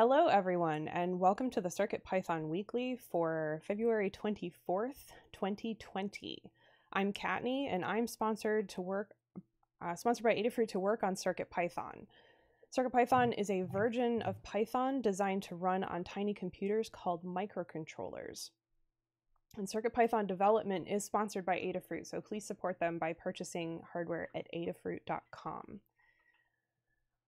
[0.00, 6.40] Hello, everyone, and welcome to the Circuit Python Weekly for February 24th, 2020.
[6.92, 9.14] I'm Kattni, and I'm sponsored to work,
[9.82, 12.06] uh, sponsored by Adafruit to work on Circuit Python.
[12.70, 18.50] Circuit Python is a version of Python designed to run on tiny computers called microcontrollers.
[19.56, 24.28] And Circuit Python development is sponsored by Adafruit, so please support them by purchasing hardware
[24.32, 25.80] at adafruit.com.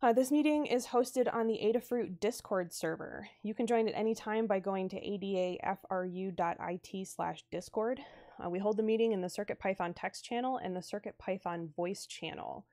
[0.03, 3.29] Uh, this meeting is hosted on the Adafruit Discord server.
[3.43, 8.01] You can join at any time by going to adafru.it slash discord.
[8.43, 12.65] Uh, we hold the meeting in the CircuitPython text channel and the CircuitPython voice channel.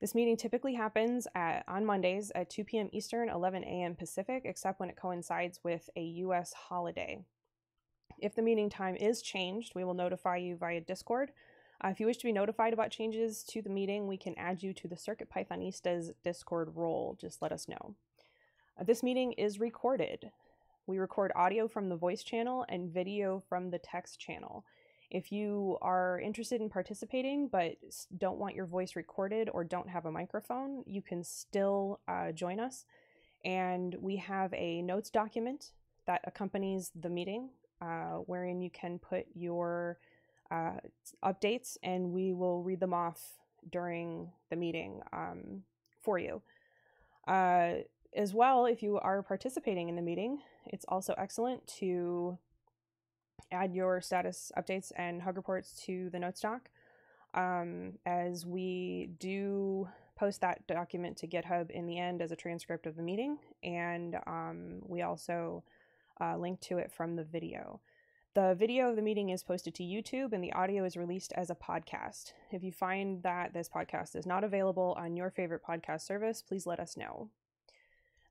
[0.00, 2.88] This meeting typically happens at, on Mondays at 2 p.m.
[2.92, 3.96] Eastern, 11 a.m.
[3.96, 6.52] Pacific, except when it coincides with a U.S.
[6.52, 7.24] holiday.
[8.18, 11.32] If the meeting time is changed, we will notify you via Discord.
[11.84, 14.62] Uh, if you wish to be notified about changes to the meeting, we can add
[14.62, 17.16] you to the Circuit Pythonistas Discord role.
[17.20, 17.96] Just let us know.
[18.78, 20.30] Uh, this meeting is recorded.
[20.86, 24.64] We record audio from the voice channel and video from the text channel.
[25.10, 27.76] If you are interested in participating but
[28.16, 32.60] don't want your voice recorded or don't have a microphone, you can still uh, join
[32.60, 32.84] us.
[33.44, 35.72] And we have a notes document
[36.06, 39.98] that accompanies the meeting uh, wherein you can put your
[40.52, 40.72] uh,
[41.24, 43.20] updates and we will read them off
[43.70, 45.62] during the meeting um,
[46.00, 46.42] for you.
[47.26, 47.74] Uh,
[48.14, 52.36] as well, if you are participating in the meeting, it's also excellent to
[53.50, 56.68] add your status updates and hug reports to the notes doc
[57.34, 62.86] um, as we do post that document to GitHub in the end as a transcript
[62.86, 65.64] of the meeting, and um, we also
[66.20, 67.80] uh, link to it from the video.
[68.34, 71.50] The video of the meeting is posted to YouTube and the audio is released as
[71.50, 72.32] a podcast.
[72.50, 76.66] If you find that this podcast is not available on your favorite podcast service, please
[76.66, 77.28] let us know.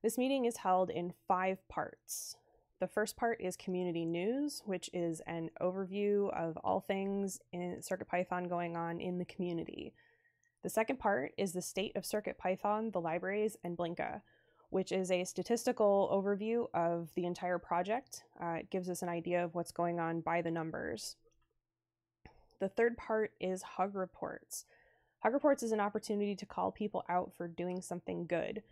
[0.02, 2.36] This meeting is held in five parts.
[2.80, 8.50] The first part is community news, which is an overview of all things in CircuitPython
[8.50, 9.94] going on in the community.
[10.64, 14.22] The second part is the state of CircuitPython, the libraries, and Blinka,
[14.72, 18.24] which is a statistical overview of the entire project.
[18.42, 21.18] Uh, it gives us an idea of what's going on by the numbers.
[22.60, 24.66] The third part is Hug Reports.
[25.20, 28.64] Hug Reports is an opportunity to call people out for doing something good.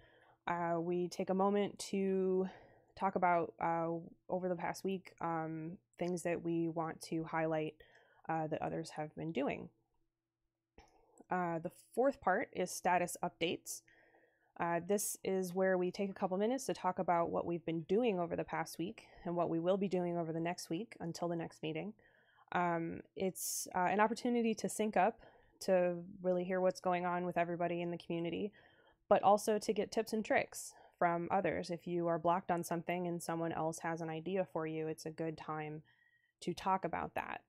[0.47, 2.49] Uh, we take a moment to
[2.97, 3.89] talk about uh,
[4.29, 7.75] over the past week um, things that we want to highlight
[8.29, 9.67] uh, that others have been doing.
[11.29, 13.81] Uh, the fourth part is status updates.
[14.59, 17.81] Uh, this is where we take a couple minutes to talk about what we've been
[17.83, 20.97] doing over the past week and what we will be doing over the next week
[20.99, 21.93] until the next meeting.
[22.51, 25.21] Um, it's uh, an opportunity to sync up,
[25.61, 28.51] to really hear what's going on with everybody in the community,
[29.07, 31.69] but also to get tips and tricks from others.
[31.69, 35.05] If you are blocked on something and someone else has an idea for you, it's
[35.05, 35.83] a good time
[36.41, 37.41] to talk about that.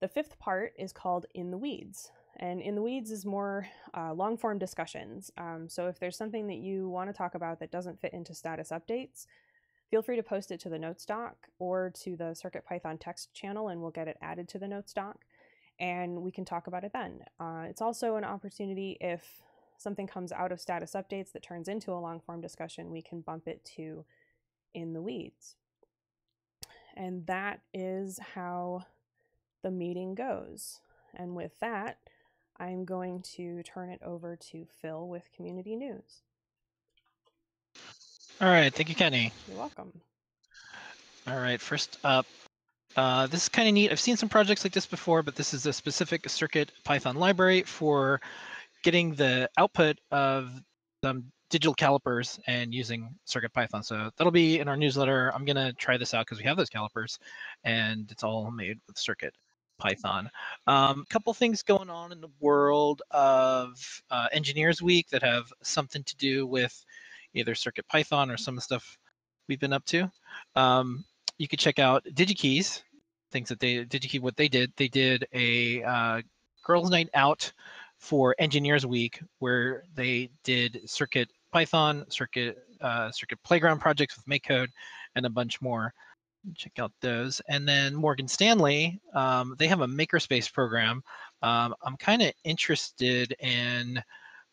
[0.00, 2.10] The fifth part is called In the Weeds.
[2.38, 3.66] And in the weeds is more
[3.96, 5.30] uh, long form discussions.
[5.38, 8.34] Um, so if there's something that you want to talk about that doesn't fit into
[8.34, 9.26] status updates,
[9.90, 13.68] feel free to post it to the notes doc or to the CircuitPython text channel
[13.68, 15.24] and we'll get it added to the notes doc
[15.78, 17.20] and we can talk about it then.
[17.38, 19.42] Uh, it's also an opportunity if
[19.78, 23.20] something comes out of status updates that turns into a long form discussion, we can
[23.20, 24.04] bump it to
[24.74, 25.56] in the weeds.
[26.96, 28.86] And that is how
[29.62, 30.80] the meeting goes.
[31.14, 31.98] And with that,
[32.58, 36.22] I'm going to turn it over to Phil with community news.
[38.40, 39.32] All right, thank you, Kattni.
[39.48, 39.92] You're welcome.
[41.26, 42.26] All right, first up,
[42.96, 43.90] uh, this is kind of neat.
[43.90, 47.62] I've seen some projects like this before, but this is a specific Circuit Python library
[47.62, 48.20] for
[48.82, 50.50] getting the output of
[51.04, 53.82] some digital calipers and using Circuit Python.
[53.82, 55.32] So that'll be in our newsletter.
[55.34, 57.18] I'm gonna try this out because we have those calipers,
[57.64, 59.34] and it's all made with Circuit
[59.78, 60.30] Python.
[60.66, 63.76] A um, couple things going on in the world of
[64.10, 66.84] uh, Engineers Week that have something to do with
[67.34, 68.98] either Circuit Python or some of the stuff
[69.48, 70.10] we've been up to.
[70.54, 71.04] Um,
[71.38, 72.82] you could check out DigiKeys,
[73.30, 74.72] things that they DigiKey what they did.
[74.76, 76.22] They did a uh,
[76.64, 77.52] girls' night out
[77.98, 84.68] for Engineers Week where they did Circuit Python, Circuit uh, Circuit Playground projects with MakeCode,
[85.14, 85.92] and a bunch more
[86.54, 87.40] check out those.
[87.48, 91.02] And then Morgan Stanley, um, they have a makerspace program.
[91.42, 94.02] Um, I'm kind of interested in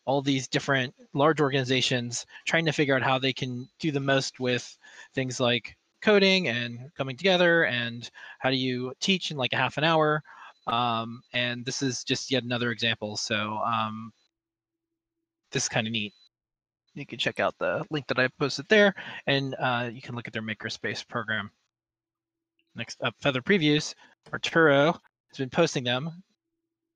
[0.06, 4.38] all these different large organizations trying to figure out how they can do the most
[4.38, 4.76] with
[5.14, 9.78] things like coding and coming together and how do you teach in like a half
[9.78, 10.22] an hour.
[10.66, 13.16] Um, and this is just yet another example.
[13.16, 14.12] So um,
[15.52, 16.12] this is kind of neat.
[16.94, 18.94] you can check out the link that I posted there,
[19.26, 21.50] and uh, you can look at their makerspace program.
[22.76, 23.94] Next up, Feather Previews.
[24.32, 24.92] Arturo
[25.28, 26.22] has been posting them.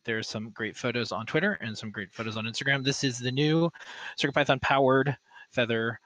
[0.04, 2.82] There's some great photos on Twitter and some great photos on Instagram.
[2.82, 3.70] This is the new
[4.18, 5.16] CircuitPython powered
[5.52, 6.00] Feather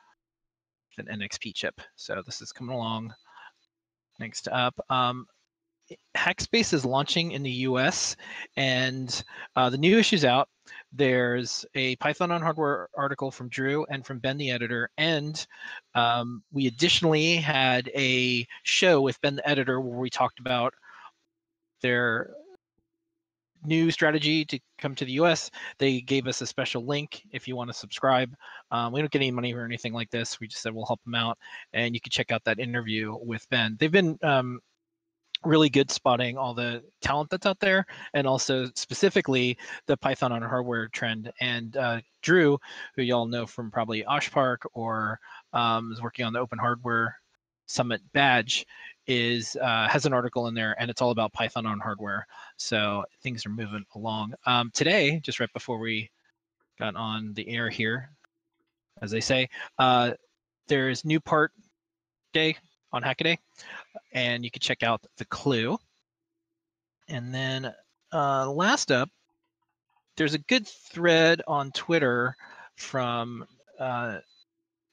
[0.99, 1.81] an NXP chip.
[1.97, 3.15] So this is coming along.
[4.19, 5.27] Next up, um,
[6.17, 8.17] Hackspace is launching in the US,
[8.57, 9.23] and
[9.57, 10.49] uh, the new issue's out.
[10.93, 15.45] There's a Python on hardware article from Drew and from Ben, the editor, and
[15.95, 20.75] um, we additionally had a show with Ben, the editor, where we talked about
[21.81, 22.35] their
[23.65, 25.51] new strategy to come to the US.
[25.79, 28.35] They gave us a special link if you want to subscribe.
[28.71, 30.41] Um, we don't get any money or anything like this.
[30.41, 31.39] We just said we'll help them out,
[31.73, 33.77] and you can check out that interview with Ben.
[33.79, 34.61] They've been um,
[35.45, 40.43] really good spotting all the talent that's out there and also specifically the python on
[40.43, 41.33] hardware trend.
[41.41, 42.59] And uh, drew
[42.95, 45.19] who y'all know from probably OSH Park or
[45.53, 47.17] um, is working on the open hardware
[47.67, 48.67] summit badge
[49.07, 52.27] is uh, has an article in there and it's all about python on hardware.
[52.57, 54.35] So things are moving along.
[54.47, 56.11] Um, today just right before we
[56.79, 58.11] got on the air here
[59.01, 59.49] as they say
[59.79, 60.13] uh,
[60.69, 61.53] there's new part
[62.33, 62.57] day
[62.93, 63.39] on Hackaday,
[64.13, 65.79] and you can check out the clue.
[67.09, 67.73] And then
[68.13, 69.09] uh, last up,
[70.17, 72.37] there's a good thread on Twitter
[72.77, 73.47] from
[73.79, 74.19] uh,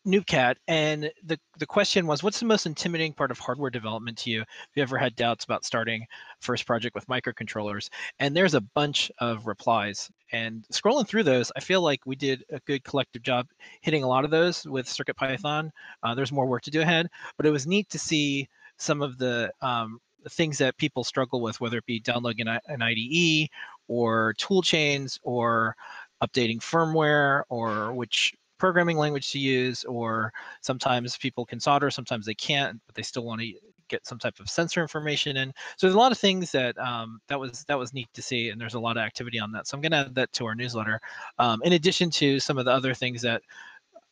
[0.10, 4.30] Noobcat, and the the question was, what's the most intimidating part of hardware development to
[4.30, 4.40] you?
[4.40, 6.06] Have you ever had doubts about starting
[6.40, 7.90] first project with microcontrollers?
[8.20, 10.10] And there's a bunch of replies.
[10.32, 13.48] And scrolling through those, I feel like we did a good collective job
[13.82, 15.70] hitting a lot of those with CircuitPython.
[16.04, 17.08] Uh, there's more work to do ahead,
[17.38, 18.48] but it was neat to see
[18.78, 22.82] some of the um, things that people struggle with, whether it be downloading an, an
[22.82, 23.50] IDE
[23.88, 25.76] or tool chains or
[26.24, 32.36] updating firmware or which programming language to use, or sometimes people can solder, sometimes they
[32.36, 33.54] can't, but they still want to
[33.88, 35.52] get some type of sensor information in.
[35.78, 38.50] So there's a lot of things that um, that was that was neat to see,
[38.50, 39.68] and there's a lot of activity on that.
[39.68, 41.02] So I'm going to add that to our newsletter,
[41.40, 43.42] um, in addition to some of the other things that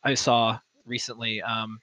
[0.02, 1.40] I saw recently.
[1.42, 1.78] Um,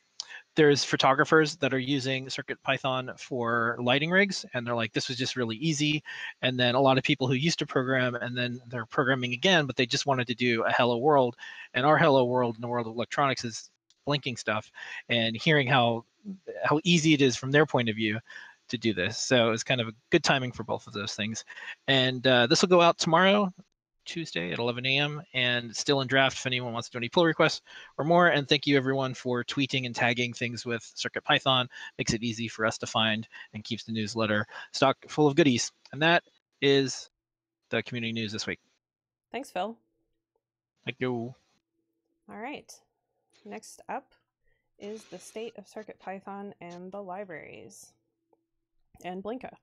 [0.55, 5.17] there's photographers that are using circuit python for lighting rigs and they're like this was
[5.17, 6.03] just really easy.
[6.41, 9.65] And then a lot of people who used to program and then they're programming again
[9.65, 11.35] but they just wanted to do a hello world.
[11.73, 13.69] And our hello world in the world of electronics is
[14.05, 14.71] blinking stuff
[15.09, 16.05] and hearing how
[16.63, 18.19] how easy it is from their point of view
[18.69, 19.17] to do this.
[19.19, 21.45] So it's kind of a good timing for both of those things.
[21.87, 23.53] And uh, this will go out tomorrow
[24.05, 25.21] Tuesday at 11 a.m.
[25.33, 27.61] and still in draft if anyone wants to do any pull requests
[27.97, 28.27] or more.
[28.27, 31.67] And thank you everyone for tweeting and tagging things with CircuitPython.
[31.97, 35.71] Makes it easy for us to find and keeps the newsletter stock full of goodies.
[35.91, 36.23] And that
[36.61, 37.09] is
[37.69, 38.59] the community news this week.
[39.31, 39.77] Thanks, Phil.
[40.85, 41.33] Thank you.
[42.29, 42.71] All right.
[43.43, 44.13] Next up
[44.79, 47.93] is the state of CircuitPython and the libraries
[49.03, 49.53] and Blinka.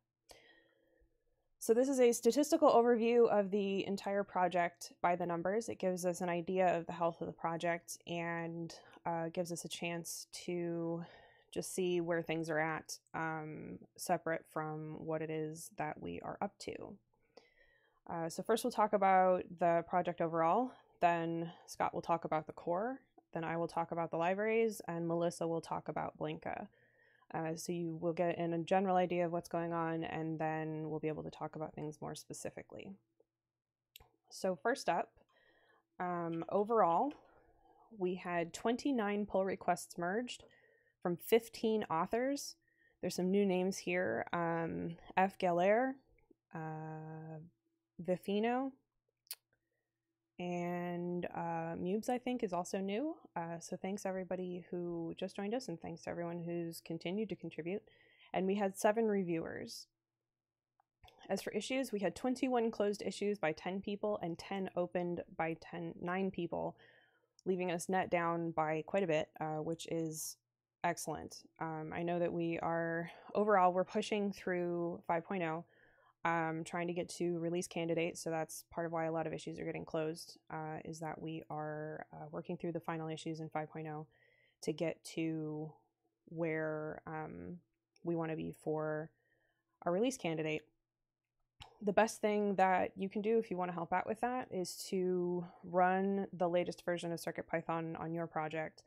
[1.62, 5.68] So this is a statistical overview of the entire project by the numbers.
[5.68, 8.74] It gives us an idea of the health of the project and
[9.06, 11.04] uh, gives us a chance to
[11.52, 16.36] just see where things are at, um, separate from what it is that we are
[16.40, 16.74] up to.
[18.10, 22.52] Uh, so first we'll talk about the project overall, then Scott will talk about the
[22.52, 22.98] core,
[23.34, 26.66] then I will talk about the libraries, and Melissa will talk about Blinka.
[27.34, 30.90] Uh, so you will get in a general idea of what's going on, and then
[30.90, 32.92] we'll be able to talk about things more specifically.
[34.30, 35.12] So first up,
[35.98, 37.12] um, overall,
[37.96, 40.44] we had 29 pull requests merged
[41.02, 42.56] from 15 authors.
[43.00, 44.26] There's some new names here.
[44.32, 45.38] Um, F.
[45.38, 45.92] Galler,
[46.54, 47.38] uh,
[48.02, 48.72] Vifino,
[50.38, 53.14] and uh, Mubes, I think, is also new.
[53.36, 57.36] Uh, so thanks everybody who just joined us, and thanks to everyone who's continued to
[57.36, 57.82] contribute.
[58.32, 59.86] And we had seven reviewers.
[61.28, 65.56] As for issues, we had 21 closed issues by 10 people and 10 opened by
[65.60, 66.76] 10, 9 people,
[67.44, 70.36] leaving us net down by quite a bit, uh, which is
[70.82, 71.44] excellent.
[71.60, 75.62] Um, I know that we are, overall, we're pushing through 5.0
[76.24, 78.22] um, trying to get to release candidates.
[78.22, 81.20] So that's part of why a lot of issues are getting closed, uh, is that
[81.20, 84.06] we are uh, working through the final issues in 5.0
[84.62, 85.72] to get to
[86.26, 87.58] where um,
[88.04, 89.10] we want to be for
[89.84, 90.62] our release candidate.
[91.84, 94.46] The best thing that you can do if you want to help out with that
[94.52, 98.84] is to run the latest version of CircuitPython on your project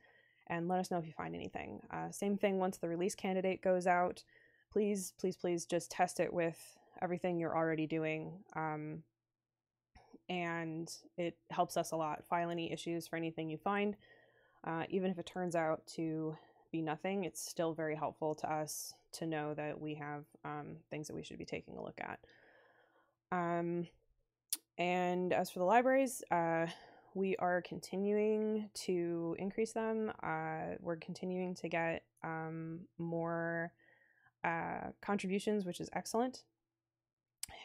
[0.47, 1.81] and let us know if you find anything.
[1.91, 4.23] Uh, same thing once the release candidate goes out,
[4.71, 8.31] please, please, please just test it with everything you're already doing.
[8.55, 9.03] Um,
[10.29, 12.25] and it helps us a lot.
[12.27, 13.95] File any issues for anything you find.
[14.63, 16.35] Uh, even if it turns out to
[16.71, 21.07] be nothing, it's still very helpful to us to know that we have um, things
[21.07, 22.19] that we should be taking a look at.
[23.31, 23.87] Um,
[24.77, 26.65] and as for the libraries, uh,
[27.13, 30.11] we are continuing to increase them.
[30.21, 33.71] Uh, we're continuing to get um, more
[34.43, 36.43] uh, contributions, which is excellent.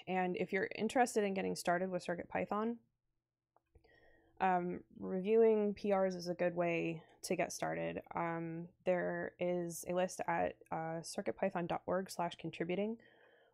[0.08, 2.76] And if you're interested in getting started with CircuitPython,
[4.40, 8.00] um, reviewing PRs is a good way to get started.
[8.14, 12.96] Um, there is a list at uh, circuitpython.org slash contributing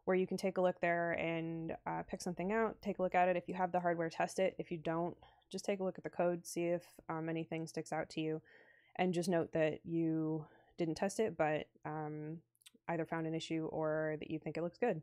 [0.04, 3.16] where you can take a look there and uh, pick something out, take a look
[3.16, 3.36] at it.
[3.36, 4.54] If you have the hardware, test it.
[4.56, 5.16] If you don't,
[5.50, 8.40] just take a look at the code, see if um, anything sticks out to you,
[8.96, 10.44] and just note that you
[10.78, 12.38] didn't test it, but um,
[12.88, 15.02] either found an issue or that you think it looks good.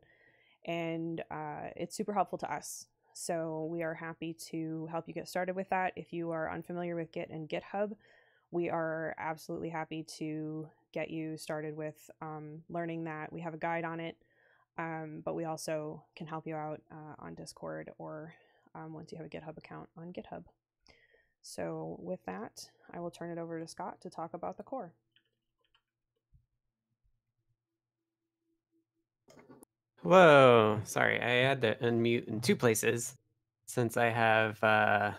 [0.64, 2.86] And uh, it's super helpful to us.
[3.12, 5.92] So we are happy to help you get started with that.
[5.94, 7.92] If you are unfamiliar with Git and GitHub,
[8.50, 13.32] we are absolutely happy to get you started with um, learning that.
[13.32, 14.16] We have a guide on it,
[14.78, 18.34] um, but we also can help you out uh, on Discord or
[18.74, 20.44] um, once you have a GitHub account on GitHub.
[21.42, 24.92] So with that, I will turn it over to Scott to talk about the core.
[30.04, 33.16] Whoa, sorry, I had to unmute in two places
[33.64, 35.12] since I have uh,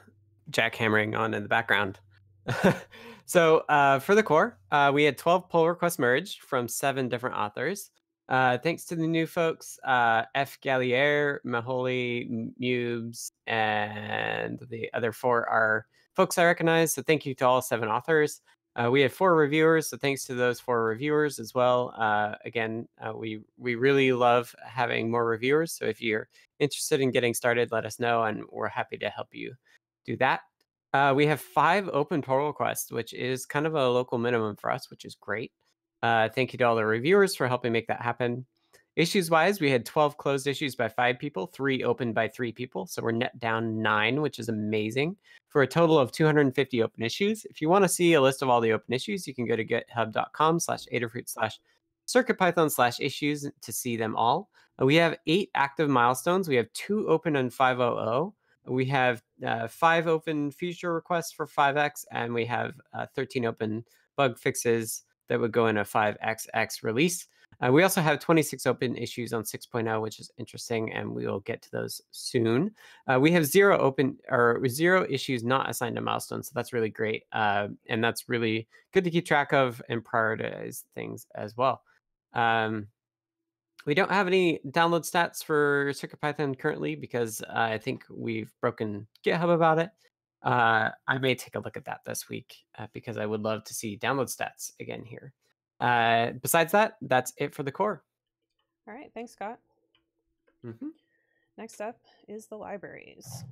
[0.51, 1.99] jackhammering on in the background.
[3.25, 7.35] so uh, for the core, uh, we had 12 pull requests merged from seven different
[7.35, 7.89] authors.
[8.29, 10.59] Uh, thanks to the new folks, uh, F.
[10.61, 16.93] Gallier, Maholi, Mubes, and the other four are folks I recognize.
[16.93, 18.39] So thank you to all seven authors.
[18.75, 21.93] Uh, we had four reviewers, so thanks to those four reviewers as well.
[21.97, 25.71] Uh, again, uh, we we really love having more reviewers.
[25.71, 26.27] So if you're
[26.59, 29.53] interested in getting started, let us know, and we're happy to help you
[30.05, 30.41] do that.
[30.93, 34.71] Uh, we have five open pull requests, which is kind of a local minimum for
[34.71, 35.51] us, which is great.
[36.03, 38.45] Uh, thank you to all the reviewers for helping make that happen.
[38.95, 42.87] Issues wise, we had 12 closed issues by five people, three opened by three people.
[42.87, 45.17] So we're net down nine, which is amazing
[45.49, 47.45] for a total of 250 open issues.
[47.45, 49.57] If you want to see a list of all the open issues, you can go
[49.57, 51.59] to github.com slash adafruit slash
[52.07, 54.49] circuitpython slash issues to see them all.
[54.79, 56.47] We have eight active milestones.
[56.47, 58.31] We have two open on 500.
[58.67, 63.85] We have uh, five open feature requests for 5x, and we have uh, 13 open
[64.15, 67.27] bug fixes that would go in a 5xx release.
[67.61, 71.39] Uh, we also have 26 open issues on 6.0, which is interesting, and we will
[71.41, 72.71] get to those soon.
[73.07, 76.89] Uh, we have zero open or zero issues not assigned to milestones, so that's really
[76.89, 81.81] great, uh, and that's really good to keep track of and prioritize things as well.
[82.33, 82.87] Um,
[83.85, 89.53] we don't have any download stats for CircuitPython currently because I think we've broken GitHub
[89.53, 89.91] about it.
[90.41, 93.63] Uh, I may take a look at that this week uh, because I would love
[93.65, 95.33] to see download stats again here.
[95.79, 98.03] Uh, besides that, that's it for the core.
[98.87, 99.59] All right, thanks, Scott.
[100.65, 100.89] Mm-hmm.
[101.57, 103.43] Next up is the libraries.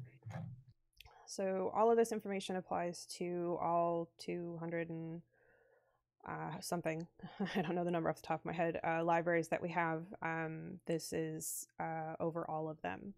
[1.26, 5.22] So all of this information applies to all 200 and
[6.28, 7.08] uh, something.
[7.56, 8.80] I don't know the number off the top of my head.
[8.86, 10.04] Uh, libraries that we have.
[10.22, 13.14] Um, this is uh, over all of them.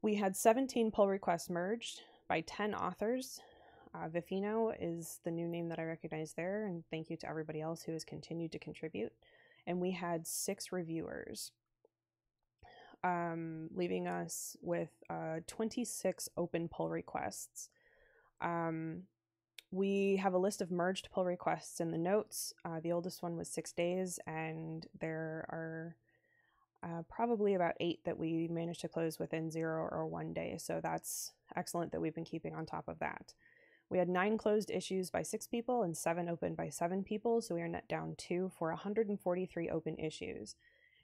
[0.00, 3.40] We had 17 pull requests merged by 10 authors.
[3.94, 7.60] Uh, Vifino is the new name that I recognize there, and thank you to everybody
[7.60, 9.12] else who has continued to contribute.
[9.66, 11.52] And we had six reviewers,
[13.04, 17.68] um, leaving us with uh, 26 open pull requests.
[18.40, 19.02] Um,
[19.70, 22.54] we have a list of merged pull requests in the notes.
[22.64, 25.96] Uh, the oldest one was six days, and there are
[26.82, 30.56] uh, probably about eight that we managed to close within zero or one day.
[30.58, 33.34] So that's excellent that we've been keeping on top of that.
[33.92, 37.54] We had nine closed issues by six people and seven open by seven people, so
[37.54, 40.56] we are net down two for 143 open issues.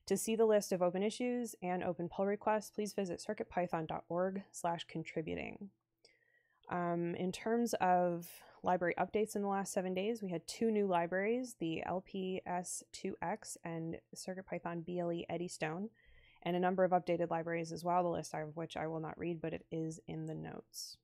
[0.06, 4.86] To see the list of open issues and open pull requests, please visit circuitpython.org slash
[4.88, 5.68] contributing.
[6.70, 8.26] Um, in terms of
[8.62, 13.98] library updates in the last seven days, we had two new libraries, the LPS2X and
[14.16, 15.90] CircuitPython BLE Eddystone,
[16.42, 19.18] and a number of updated libraries as well, the list of which I will not
[19.18, 20.96] read, but it is in the notes.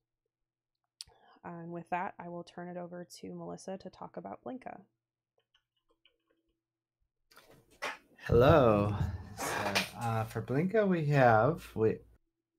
[1.45, 4.81] And with that, I will turn it over to Melissa to talk about Blinka.
[8.27, 8.95] Hello.
[9.37, 9.45] So,
[10.01, 11.97] uh, for Blinka, we have we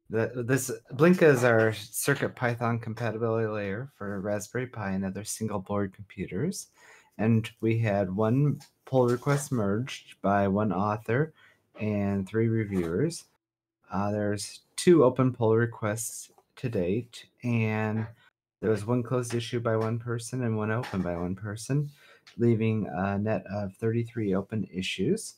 [0.09, 5.59] the this Blinka is our Circuit Python compatibility layer for Raspberry Pi and other single
[5.59, 6.69] board computers,
[7.19, 11.33] and we had one pull request merged by one author
[11.81, 13.25] and three reviewers.
[13.93, 18.07] Uh, there's two open pull requests to date, and
[18.61, 21.91] There was one closed issue by one person and one open by one person,
[22.39, 25.35] leaving a net of 33 open issues.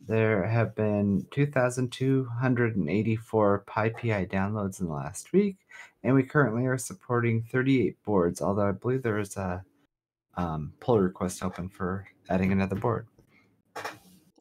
[0.00, 5.56] There have been 2,284 PyPI downloads in the last week,
[6.04, 9.64] and we currently are supporting 38 boards, although I believe there is a
[10.36, 13.08] um, pull request open for adding another board.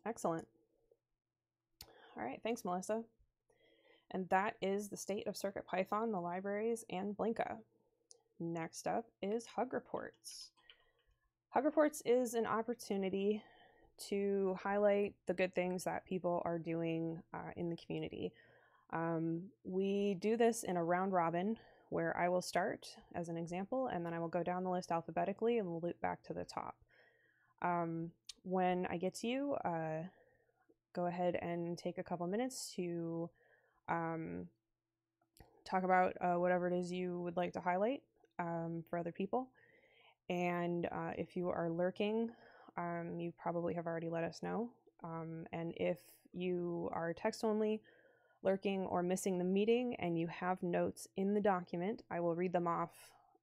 [0.06, 0.48] Excellent.
[2.16, 3.04] All right, thanks, Melissa.
[4.12, 7.58] And that is the state of CircuitPython, the libraries, and Blinka.
[8.40, 10.52] Next up is Hug Reports.
[11.50, 13.42] Hug Reports is an opportunity
[14.10, 18.32] to highlight the good things that people are doing uh, in the community.
[18.94, 21.58] Um, we do this in a round robin
[21.90, 24.92] where I will start as an example and then I will go down the list
[24.92, 26.76] alphabetically and we'll loop back to the top.
[27.64, 28.12] Um,
[28.44, 30.04] when I get to you, uh,
[30.94, 33.32] go ahead and take a couple minutes to
[33.90, 34.48] um,
[35.66, 38.04] talk about uh, whatever it is you would like to highlight
[38.40, 39.50] um, for other people.
[40.30, 42.30] And uh, if you are lurking,
[42.78, 44.70] um, you probably have already let us know.
[45.04, 46.00] Um, and if
[46.34, 47.82] you are text only,
[48.44, 52.54] lurking, or missing the meeting and you have notes in the document, I will read
[52.54, 52.92] them off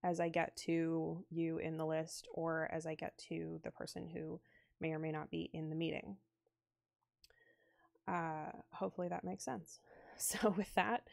[0.02, 4.06] as I get to you in the list or as I get to the person
[4.06, 4.40] who
[4.80, 6.16] may or may not be in the meeting.
[8.06, 9.80] Uh, hopefully that makes sense.
[10.16, 11.08] So, with that,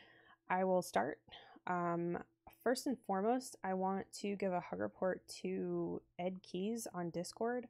[0.48, 1.18] I will start.
[1.66, 2.20] Um,
[2.64, 7.68] first and foremost, I want to give a hug report to Ed Keys on Discord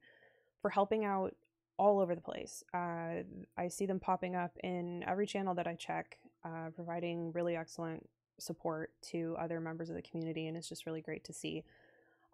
[0.62, 1.36] for helping out
[1.78, 2.64] all over the place.
[2.74, 3.24] Uh,
[3.58, 8.08] I see them popping up in every channel that I check, uh, providing really excellent
[8.38, 11.64] support to other members of the community, and it's just really great to see.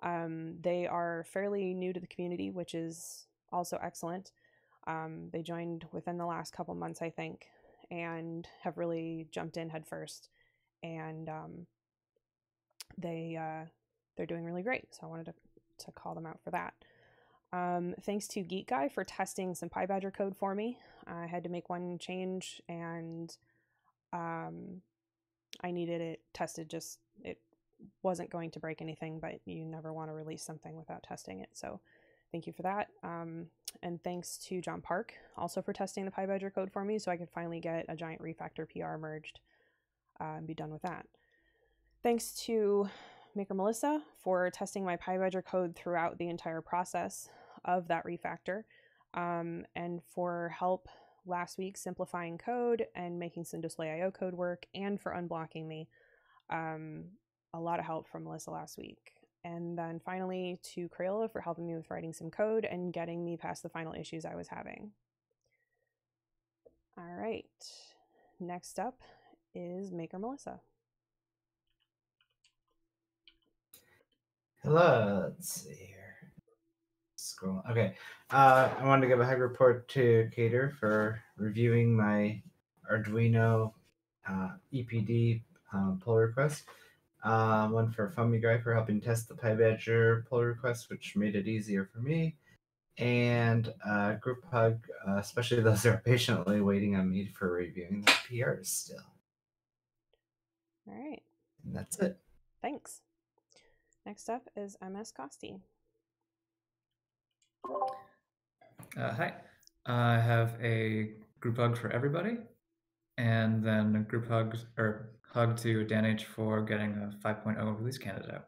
[0.03, 4.31] Um, they are fairly new to the community, which is also excellent.
[4.85, 7.47] Um, they joined within the last couple months, I think,
[7.91, 10.29] and have really jumped in headfirst.
[10.83, 11.67] And um,
[12.97, 13.65] they uh,
[14.15, 14.93] they're doing really great.
[14.93, 15.33] So I wanted to
[15.85, 16.73] to call them out for that.
[17.53, 20.79] Um, thanks to Geek Guy for testing some PyBadger code for me.
[21.05, 23.35] I had to make one change and
[24.11, 24.81] um,
[25.63, 26.69] I needed it tested.
[26.69, 27.39] Just it
[28.03, 31.49] wasn't going to break anything, but you never want to release something without testing it.
[31.53, 31.79] So
[32.31, 32.89] thank you for that.
[33.03, 33.47] Um,
[33.81, 37.17] and thanks to John Park also for testing the PyBadger code for me so I
[37.17, 39.39] could finally get a giant refactor PR merged
[40.19, 41.05] uh, and be done with that.
[42.07, 42.87] Thanks to
[43.35, 47.27] Maker Melissa for testing my PyBadger code throughout the entire process
[47.65, 48.63] of that refactor,
[49.13, 50.87] um, and for help
[51.25, 55.89] last week simplifying code and making some display.io code work, and for unblocking me.
[56.49, 57.07] Um,
[57.53, 59.11] a lot of help from Melissa last week.
[59.43, 63.35] And then finally to Crayola for helping me with writing some code and getting me
[63.35, 64.91] past the final issues I was having.
[66.97, 67.43] All right,
[68.39, 69.01] next up
[69.53, 70.61] is Maker Melissa.
[74.69, 76.31] Let's see here.
[77.15, 77.63] Scroll.
[77.69, 77.95] Okay.
[78.29, 82.41] Uh, I wanted to give a hug report to Cater for reviewing my
[82.91, 83.73] Arduino
[84.27, 85.41] uh, EPD
[85.73, 86.63] um, pull request.
[87.23, 91.47] Uh, one for Foamy Guy for helping test the PyBadger pull request, which made it
[91.47, 92.35] easier for me.
[92.97, 98.01] And uh, group hug, uh, especially those who are patiently waiting on me for reviewing
[98.01, 98.97] the PRs still.
[100.87, 101.21] All right.
[101.65, 102.17] And that's it.
[102.61, 103.01] Thanks.
[104.07, 105.59] Next up is MS Costi.
[108.97, 109.33] Uh, hi.
[109.85, 112.37] I have a group hug for everybody,
[113.17, 117.97] and then a group hug or hug to Dan H for getting a 5.0 release
[117.97, 118.45] candidate out.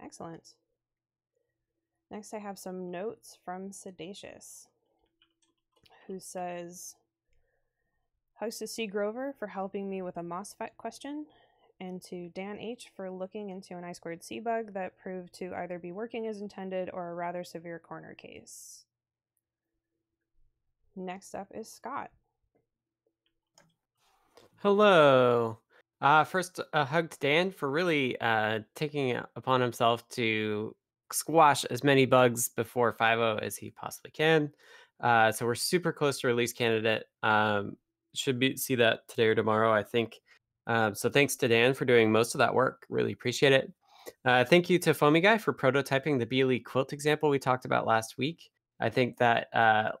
[0.00, 0.54] Excellent.
[2.08, 4.68] Next, I have some notes from Sedacious,
[6.06, 6.94] who says,
[8.34, 8.86] Hugs to C.
[8.86, 11.26] Grover for helping me with a MOSFET question
[11.80, 12.90] and to Dan H.
[12.94, 16.40] for looking into an I squared C bug that proved to either be working as
[16.40, 18.84] intended or a rather severe corner case.
[20.96, 22.10] Next up is Scott.
[24.56, 25.58] Hello.
[26.00, 30.74] Uh, first, a hug to Dan for really uh, taking upon himself to
[31.12, 34.50] squash as many bugs before 5.0 as he possibly can.
[35.00, 37.04] Uh, so we're super close to release candidate.
[37.22, 37.76] Um,
[38.14, 40.20] should be see that today or tomorrow, I think.
[40.68, 42.84] Um, so thanks to Dan for doing most of that work.
[42.88, 43.72] Really appreciate it.
[44.24, 47.86] Uh, thank you to Foamy Guy for prototyping the BLE quilt example we talked about
[47.86, 48.50] last week.
[48.78, 49.92] I think that uh,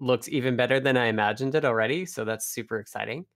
[0.00, 2.04] looks even better than I imagined it already.
[2.04, 3.26] So that's super exciting.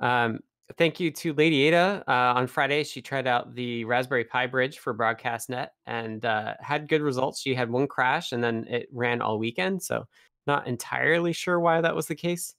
[0.00, 0.40] Um,
[0.76, 2.02] thank you to Lady Ada.
[2.08, 6.88] Uh, on Friday, she tried out the Raspberry Pi bridge for BroadcastNet and uh, had
[6.88, 7.40] good results.
[7.40, 9.82] She had one crash and then it ran all weekend.
[9.82, 10.06] So
[10.46, 12.54] not entirely sure why that was the case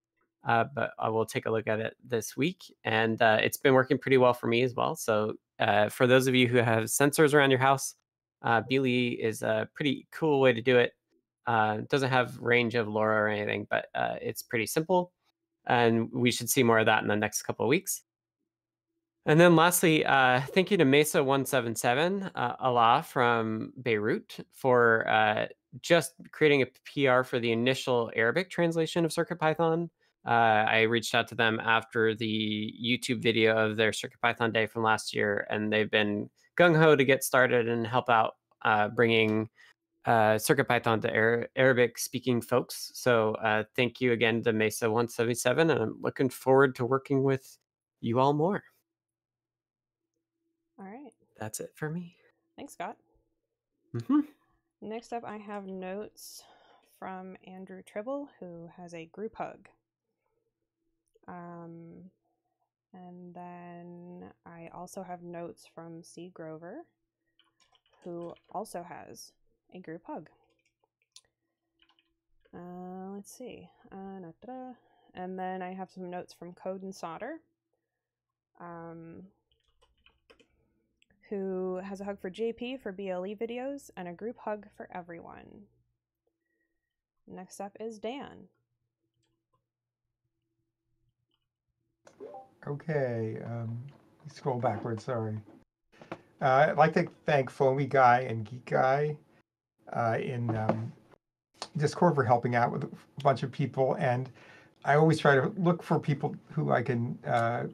[0.47, 2.73] uh, but I will take a look at it this week.
[2.85, 4.95] And uh, it's been working pretty well for me as well.
[4.95, 7.95] So uh, for those of you who have sensors around your house,
[8.41, 10.93] uh, Beely is a pretty cool way to do it.
[11.45, 15.11] Uh, it doesn't have range of LoRa or anything, but uh, it's pretty simple.
[15.65, 18.03] And we should see more of that in the next couple of weeks.
[19.25, 25.47] And then lastly, uh, thank you to Mesa177, uh, Allah from Beirut, for uh,
[25.81, 29.89] just creating a PR for the initial Arabic translation of CircuitPython.
[30.25, 34.83] Uh, I reached out to them after the YouTube video of their CircuitPython day from
[34.83, 39.49] last year, and they've been gung ho to get started and help out uh, bringing
[40.05, 42.91] uh, CircuitPython to Ar- Arabic speaking folks.
[42.93, 47.57] So uh, thank you again to Mesa 177, and I'm looking forward to working with
[48.01, 48.63] you all more.
[50.79, 51.13] All right.
[51.39, 52.15] That's it for me.
[52.55, 52.97] Thanks, Scott.
[54.07, 54.21] hmm
[54.81, 56.43] Next up, I have notes
[56.99, 59.67] from Andrew Tribble, who has a group hug.
[61.27, 62.11] Um,
[62.93, 66.31] and then I also have notes from C.
[66.33, 66.85] Grover,
[68.03, 69.33] who also has
[69.73, 70.29] a group hug.
[72.53, 73.69] Uh, let's see.
[73.91, 74.73] Uh,
[75.13, 77.39] and then I have some notes from Code and Solder,
[78.59, 79.23] um,
[81.29, 85.63] who has a hug for JP for BLE videos and a group hug for everyone.
[87.27, 88.47] Next up is Dan.
[92.65, 93.77] Okay, um,
[94.33, 95.37] scroll backwards, sorry.
[96.41, 99.17] Uh, I'd like to thank Foamy Guy and Geek Guy
[99.93, 100.91] uh, in um,
[101.77, 102.89] Discord for helping out with a
[103.23, 103.95] bunch of people.
[103.95, 104.29] And
[104.85, 107.65] I always try to look for people who I can uh,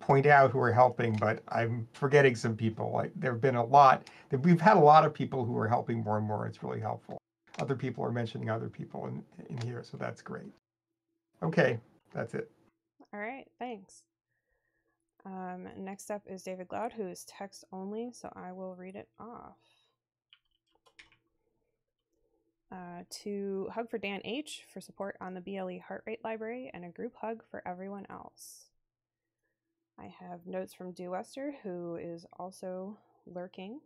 [0.00, 2.90] point out who are helping, but I'm forgetting some people.
[2.92, 4.08] Like there have been a lot.
[4.30, 6.46] We've had a lot of people who are helping more and more.
[6.46, 7.18] It's really helpful.
[7.58, 10.52] Other people are mentioning other people in, in here, so that's great.
[11.42, 11.78] Okay,
[12.12, 12.50] that's it.
[13.14, 14.02] All right, thanks.
[15.24, 19.08] Um, next up is David Glaude, who is text only, so I will read it
[19.20, 19.58] off.
[22.72, 26.86] Uh, to hug for Dan H for support on the BLE Heart Rate Library and
[26.86, 28.68] a group hug for everyone else.
[29.98, 33.80] I have notes from Dew Wester, who is also lurking,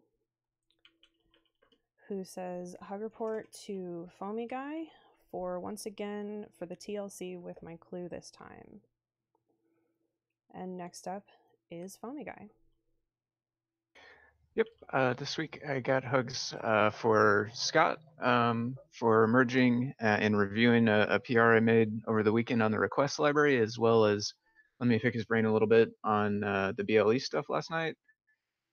[2.06, 4.84] who says hug report to Foamy Guy
[5.32, 8.82] for once again for the TLC with my clue this time.
[10.54, 11.24] And next up
[11.70, 12.48] is Foamy Guy.
[14.54, 14.66] Yep.
[14.92, 20.88] Uh, this week I got hugs uh, for Scott um, for merging uh, and reviewing
[20.88, 24.32] a, a, PR I made over the weekend on the request library, as well as
[24.80, 27.96] let me pick his brain a little bit on uh, the BLE stuff last night.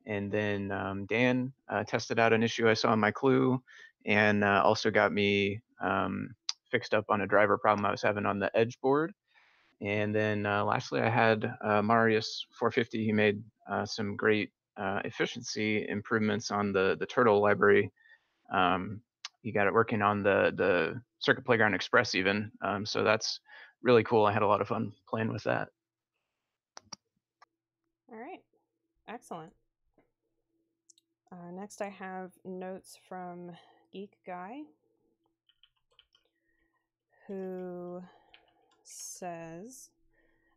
[0.06, 3.62] And then um, Dan uh, tested out an issue I saw in my clue
[4.06, 6.29] and uh, also got me um,
[6.71, 9.13] fixed up on a driver problem I was having on the Edge board.
[9.84, 13.04] And then uh, lastly, I had uh, Marius 450.
[13.04, 17.91] He made uh, some great uh, efficiency improvements on the the Turtle library.
[18.52, 19.02] Um,
[19.41, 22.50] he got it working on the the Circuit Playground Express even.
[22.62, 23.41] Um, so that's
[23.82, 24.26] really cool.
[24.26, 25.67] I had a lot of fun playing with that.
[28.10, 28.41] All right,
[29.10, 29.52] excellent.
[31.30, 33.52] Uh, next, I have notes from
[33.91, 34.62] Geek Guy,
[37.28, 38.02] who
[38.84, 39.89] says,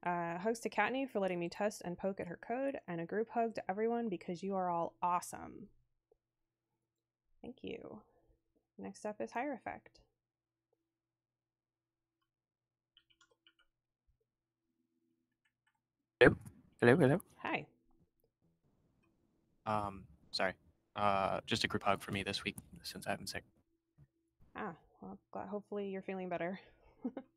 [0.04, 3.06] uh, hugs to Kattni for letting me test and poke at her code, and a
[3.06, 5.68] group hug to everyone because you are all awesome.
[7.42, 8.00] Thank you.
[8.78, 10.00] Next up is hierophect.
[16.20, 16.36] Hello,
[16.80, 17.20] hello, hello.
[17.42, 17.66] Hi.
[19.66, 20.52] Um, sorry.
[20.94, 23.44] Uh, just a group hug for me this week since I've been sick.
[24.54, 26.58] Ah, well, glad, hopefully you're feeling better.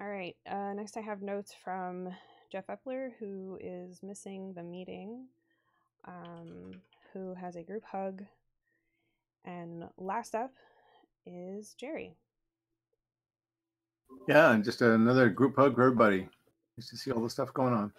[0.00, 0.34] All right.
[0.50, 2.08] Uh, next, I have notes from
[2.50, 5.26] Jeff Epler, who is missing the meeting,
[6.06, 6.72] um,
[7.12, 8.24] who has a group hug.
[9.44, 10.52] And last up
[11.26, 12.14] is Jerry.
[14.26, 16.28] Yeah, and just another group hug for everybody.
[16.78, 17.92] Nice to see all the stuff going on.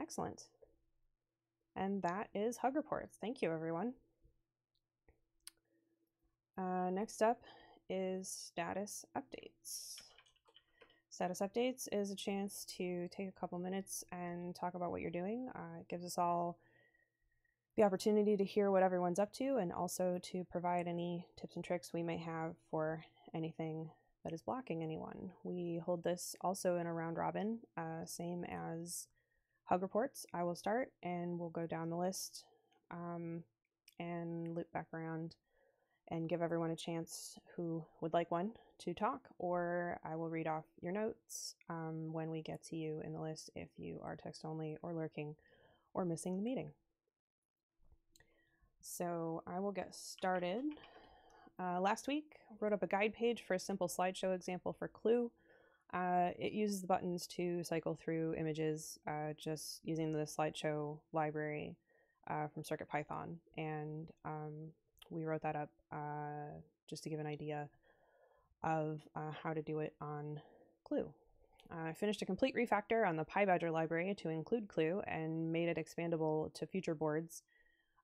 [0.00, 0.44] Excellent.
[1.74, 3.16] And that is Hug Reports.
[3.20, 3.94] Thank you, everyone.
[6.56, 7.40] Uh, next up
[7.90, 10.03] is status updates.
[11.14, 15.12] Status updates is a chance to take a couple minutes and talk about what you're
[15.12, 15.48] doing.
[15.54, 16.58] Uh, it gives us all
[17.76, 21.64] the opportunity to hear what everyone's up to and also to provide any tips and
[21.64, 23.88] tricks we may have for anything
[24.24, 25.30] that is blocking anyone.
[25.44, 29.06] We hold this also in a round robin, uh, same as
[29.66, 30.26] hug reports.
[30.34, 32.44] I will start and we'll go down the list
[32.90, 33.44] um,
[34.00, 35.36] and loop back around
[36.08, 40.46] and give everyone a chance who would like one to talk, or I will read
[40.46, 44.16] off your notes um, when we get to you in the list if you are
[44.16, 45.36] text only or lurking
[45.92, 46.70] or missing the meeting.
[48.80, 50.62] So I will get started.
[51.58, 55.30] Uh, last week, wrote up a guide page for a simple slideshow example for Clue.
[55.92, 61.76] Uh, it uses the buttons to cycle through images uh, just using the slideshow library
[62.28, 63.36] uh, from CircuitPython.
[63.56, 64.72] And um,
[65.10, 66.58] we wrote that up uh,
[66.88, 67.68] just to give an idea
[68.64, 70.40] of uh, how to do it on
[70.84, 71.08] Clue.
[71.70, 75.76] I finished a complete refactor on the PyBadger library to include Clue and made it
[75.76, 77.42] expandable to future boards,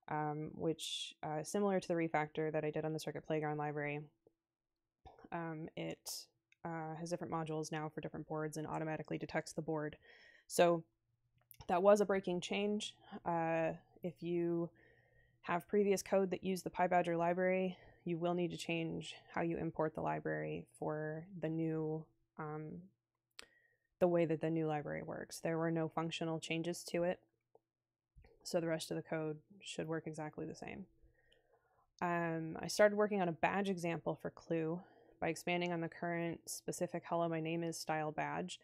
[0.08, 4.00] um, which, uh, similar to the refactor that I did on the Circuit Playground library,
[5.32, 6.26] um, it
[6.64, 9.96] uh, has different modules now for different boards and automatically detects the board.
[10.46, 10.82] So
[11.68, 12.94] that was a breaking change.
[13.24, 14.68] Uh, if you
[15.42, 19.56] have previous code that used the PyBadger library, you will need to change how you
[19.58, 22.04] import the library for the new
[22.38, 22.82] um,
[23.98, 25.40] the way that the new library works.
[25.40, 27.20] There were no functional changes to it,
[28.42, 30.86] so the rest of the code should work exactly the same.
[32.00, 34.80] Um, I started working on a badge example for Clue
[35.20, 38.58] by expanding on the current specific hello my name is style badge.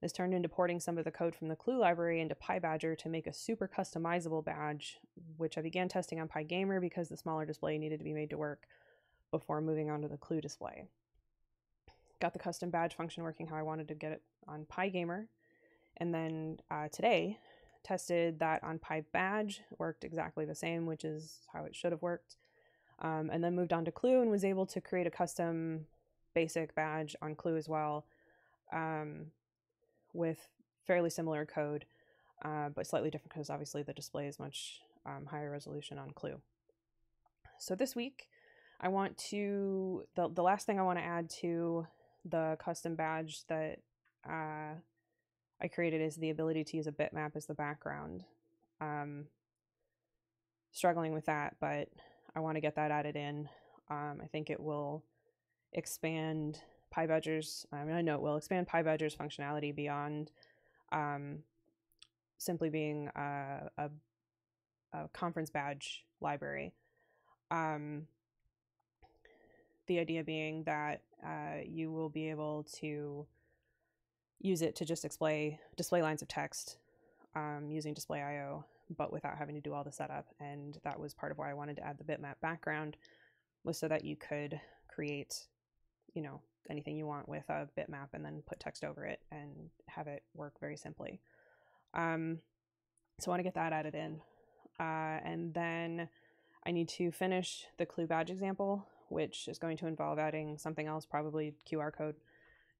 [0.00, 3.08] This turned into porting some of the code from the Clue library into PyBadger to
[3.08, 4.98] make a super customizable badge,
[5.36, 8.38] which I began testing on PyGamer because the smaller display needed to be made to
[8.38, 8.66] work
[9.32, 10.84] before moving on to the Clue display.
[12.20, 15.26] Got the custom badge function working how I wanted to get it on PyGamer.
[15.96, 17.38] And then uh, today,
[17.82, 22.36] tested that on PyBadge, worked exactly the same, which is how it should have worked.
[23.00, 25.86] Um, and then moved on to Clue and was able to create a custom
[26.34, 28.04] basic badge on Clue as well
[28.72, 29.26] um,
[30.12, 30.48] with
[30.86, 31.84] fairly similar code,
[32.44, 36.40] uh, but slightly different because obviously the display is much um, higher resolution on Clue.
[37.58, 38.28] So this week,
[38.80, 41.86] I want to, the, the last thing I want to add to
[42.24, 43.80] the custom badge that
[44.28, 44.74] uh,
[45.60, 48.24] I created is the ability to use a bitmap as the background.
[48.80, 49.26] Um,
[50.70, 51.88] struggling with that, but
[52.36, 53.48] I want to get that added in.
[53.90, 55.02] Um, I think it will
[55.72, 56.60] expand
[56.94, 60.30] PyBadger's, I mean, I know it will expand PyBadger's functionality beyond
[60.92, 61.38] um,
[62.38, 63.90] simply being a, a,
[64.92, 66.72] a, conference badge library.
[67.50, 68.06] Um,
[69.86, 73.26] the idea being that uh, you will be able to
[74.40, 76.78] use it to just display display lines of text
[77.34, 78.64] um, using display IO,
[78.96, 80.26] but without having to do all the setup.
[80.40, 82.96] And that was part of why I wanted to add the bitmap background,
[83.64, 85.46] was so that you could create,
[86.18, 89.70] you know, anything you want with a bitmap and then put text over it and
[89.86, 91.20] have it work very simply.
[91.94, 92.40] Um,
[93.20, 94.20] so I want to get that added in.
[94.80, 96.08] Uh, and then
[96.66, 100.88] I need to finish the clue badge example, which is going to involve adding something
[100.88, 102.16] else, probably QR code,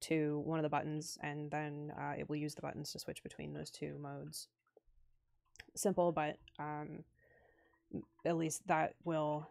[0.01, 3.23] to one of the buttons, and then uh, it will use the buttons to switch
[3.23, 4.49] between those two modes.
[5.77, 7.05] Simple, but um,
[8.27, 9.49] at least that will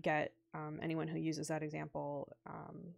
[0.00, 2.94] get um, anyone who uses that example um,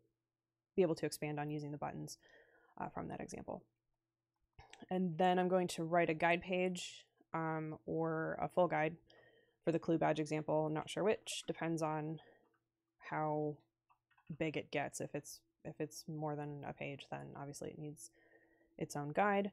[0.76, 2.18] be able to expand on using the buttons
[2.80, 3.62] uh, from that example.
[4.90, 7.04] And then I'm going to write a guide page
[7.34, 8.96] um, or a full guide
[9.64, 10.66] for the clue badge example.
[10.66, 12.18] I'm not sure which, depends on
[13.10, 13.56] how
[14.38, 15.00] big it gets.
[15.00, 18.10] If it's if it's more than a page, then obviously it needs
[18.78, 19.52] its own guide.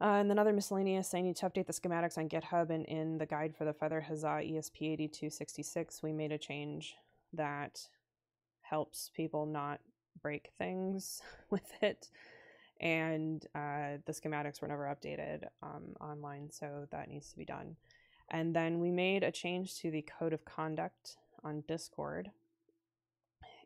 [0.00, 3.18] Uh, and then other miscellaneous, I need to update the schematics on GitHub and in
[3.18, 6.94] the guide for the Feather Huzzah ESP8266, we made a change
[7.34, 7.88] that
[8.62, 9.80] helps people not
[10.22, 12.08] break things with it.
[12.80, 17.76] And uh, the schematics were never updated um, online, so that needs to be done.
[18.30, 22.30] And then we made a change to the code of conduct on Discord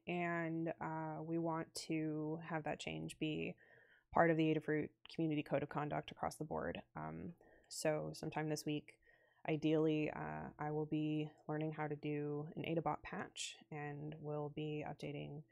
[0.06, 3.54] and uh, we want to have that change be
[4.12, 6.80] part of the Adafruit community code of conduct across the board.
[6.96, 7.32] Um,
[7.68, 8.98] so sometime this week,
[9.48, 14.84] ideally, uh, I will be learning how to do an Adabot patch and will be
[14.88, 15.42] updating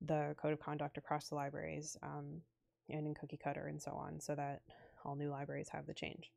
[0.00, 2.40] the code of conduct across the libraries um,
[2.88, 4.62] and in Cookie Cutter and so on, so that
[5.04, 6.30] all new libraries have the change.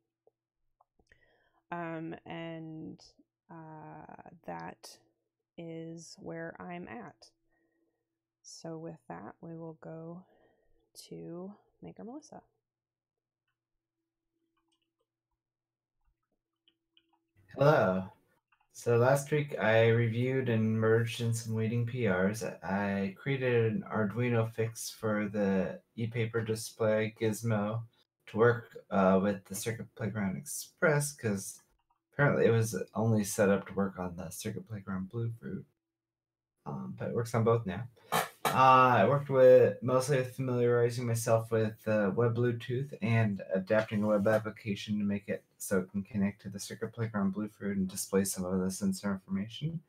[1.70, 3.02] Um, and
[3.50, 4.14] uh,
[4.46, 4.98] that
[5.56, 7.30] is where I'm at.
[8.42, 10.24] So with that, we will go
[11.08, 12.42] to Maker Melissa.
[17.56, 18.04] Hello.
[18.74, 22.42] So last week I reviewed and merged in some waiting PRs.
[22.64, 27.82] I created an Arduino fix for the ePaper display gizmo
[28.28, 31.60] to work uh, with the Circuit Playground Express because
[32.12, 35.64] apparently it was only set up to work on the Circuit Playground Bluefruit.
[36.64, 37.84] um, but it works on both now.
[38.54, 44.06] Uh, I worked with mostly with familiarizing myself with uh, Web Bluetooth and adapting a
[44.06, 47.88] web application to make it so it can connect to the Circuit Playground Bluefruit and
[47.88, 49.80] display some of the sensor information.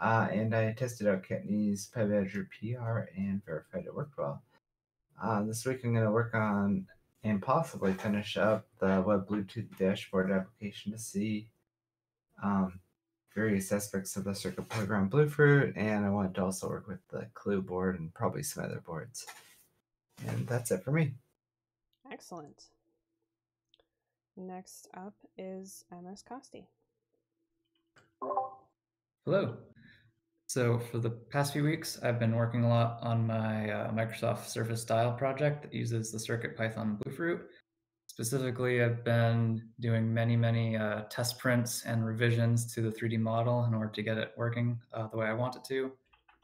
[0.00, 4.42] Uh, and I tested out Kattni's PyBadger PR and verified it worked well.
[5.22, 6.88] Uh, this week I'm going to work on
[7.22, 11.46] and possibly finish up the Web Bluetooth dashboard application to see
[12.42, 12.80] um,
[13.34, 17.26] various aspects of the Circuit Playground Bluefruit, and I wanted to also work with the
[17.34, 19.26] Clue board and probably some other boards.
[20.26, 21.14] And that's it for me.
[22.10, 22.64] Excellent.
[24.36, 26.66] Next up is MS Costi.
[29.24, 29.56] Hello.
[30.46, 34.46] So for the past few weeks, I've been working a lot on my uh, Microsoft
[34.46, 37.48] Surface Dial project that uses the Circuit Python Bluefruit.
[38.12, 43.64] Specifically, I've been doing many, many uh, test prints and revisions to the 3D model
[43.64, 45.90] in order to get it working uh, the way I want it to.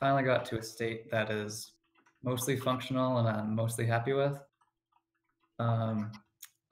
[0.00, 1.72] Finally got to a state that is
[2.22, 4.42] mostly functional and I'm mostly happy with.
[5.58, 6.10] Um,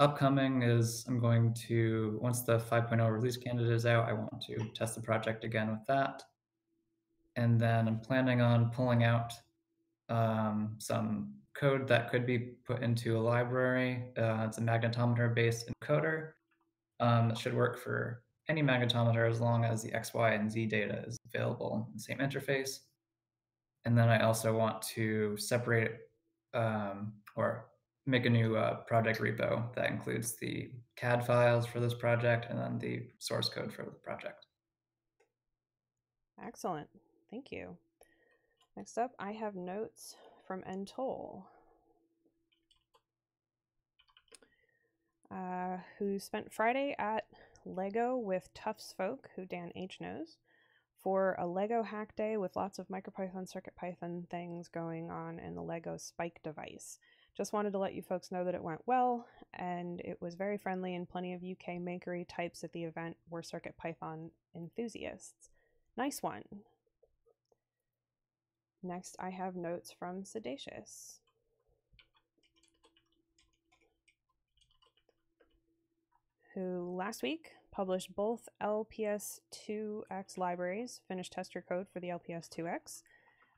[0.01, 4.57] upcoming is I'm going to, once the 5.0 release candidate is out, I want to
[4.75, 6.23] test the project again with that.
[7.37, 9.35] And then I'm planning on pulling out
[10.09, 14.05] um, some code that could be put into a library.
[14.17, 16.33] Uh, it's a magnetometer based encoder
[17.01, 20.67] um, that should work for any magnetometer as long as the X, Y, and Z
[20.67, 22.81] data is available in the same interface.
[23.85, 25.93] And then I also want to separate
[26.55, 27.67] um, or
[28.07, 32.59] make a new uh, project repo that includes the CAD files for this project and
[32.59, 34.47] then the source code for the project.
[36.45, 36.89] Excellent.
[37.31, 37.77] Thank you.
[38.77, 40.15] Next up, I have notes
[40.47, 41.45] from ntoll,
[45.31, 47.25] uh, who spent Friday at
[47.65, 50.37] Lego with Tufts Folk, who Dan H knows,
[51.03, 55.63] for a Lego hack day with lots of MicroPython, CircuitPython things going on in the
[55.63, 56.99] Lego Spike device.
[57.37, 60.57] Just wanted to let you folks know that it went well and it was very
[60.57, 65.51] friendly and plenty of UK makery types at the event were CircuitPython enthusiasts.
[65.97, 66.43] Nice one.
[68.87, 71.19] Next, I have notes from siddacious.
[76.55, 83.03] Who last week published both LPS2X libraries, finished tester code for the LPS2X,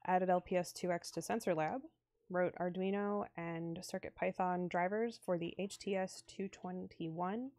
[0.07, 1.83] added LPS2X to Sensor Lab,
[2.31, 7.51] wrote Arduino and CircuitPython drivers for the HTS221,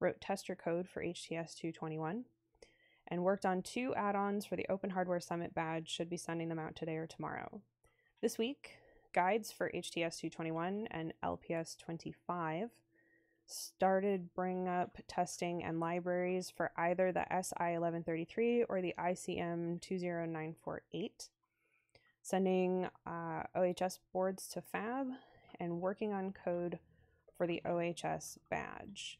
[0.00, 2.24] wrote tester code for HTS221,
[3.12, 6.58] and worked on two add-ons for the Open Hardware Summit badge, should be sending them
[6.58, 7.60] out today or tomorrow.
[8.22, 8.70] This week,
[9.12, 12.70] guides for HTS 221 and LPS 25
[13.44, 21.28] started bring up testing and libraries for either the SI 1133 or the ICM 20948,
[22.22, 25.08] sending uh, OHS boards to Fab
[25.60, 26.78] and working on code
[27.36, 29.18] for the OHS badge.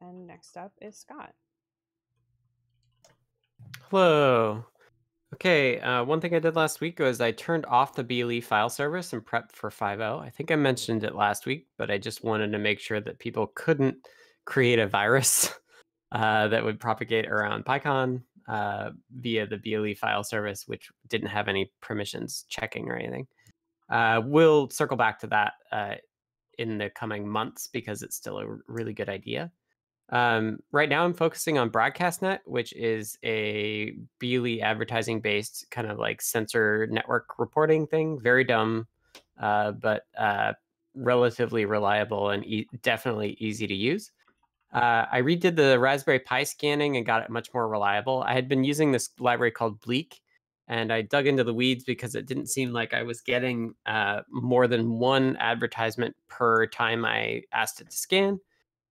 [0.00, 1.34] And next up is Scott.
[3.90, 4.64] Hello.
[5.34, 8.68] Okay, uh, one thing I did last week was I turned off the BLE file
[8.68, 10.20] service and prepped for 5.0.
[10.20, 13.18] I think I mentioned it last week, but I just wanted to make sure that
[13.18, 13.96] people couldn't
[14.44, 15.50] create a virus
[16.12, 21.48] uh, that would propagate around PyCon uh, via the BLE file service, which didn't have
[21.48, 23.26] any permissions checking or anything.
[23.88, 25.94] Uh, we'll circle back to that uh,
[26.58, 29.50] in the coming months because it's still a really good idea.
[30.12, 35.98] Um, right now, I'm focusing on BroadcastNet, which is a BLE advertising based kind of
[35.98, 38.20] like sensor network reporting thing.
[38.20, 38.86] Very dumb,
[39.40, 40.52] uh, but uh,
[40.94, 44.12] relatively reliable and e- definitely easy to use.
[44.70, 48.22] Uh, I redid the Raspberry Pi scanning and got it much more reliable.
[48.26, 50.20] I had been using this library called Bleak,
[50.68, 54.20] and I dug into the weeds because it didn't seem like I was getting uh,
[54.30, 58.40] more than one advertisement per time I asked it to scan.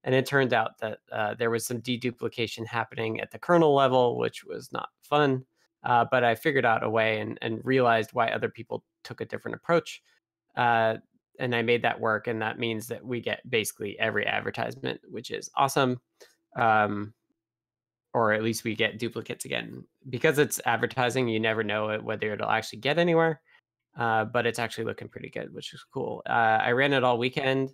[0.04, 4.18] And it turned out that uh, there was some deduplication happening at the kernel level,
[4.18, 5.46] which was not fun.
[5.84, 9.26] Uh, but I figured out a way and, and realized why other people took a
[9.26, 10.02] different approach.
[10.56, 10.98] Uh,
[11.40, 12.28] and I made that work.
[12.28, 16.00] And that means that we get basically every advertisement, which is awesome.
[16.56, 17.14] Um,
[18.14, 19.84] or at least we get duplicates again.
[20.10, 23.42] Because it's advertising, you never know whether it'll actually get anywhere.
[23.98, 26.22] Uh, but it's actually looking pretty good, which is cool.
[26.26, 27.72] Uh, I ran it all weekend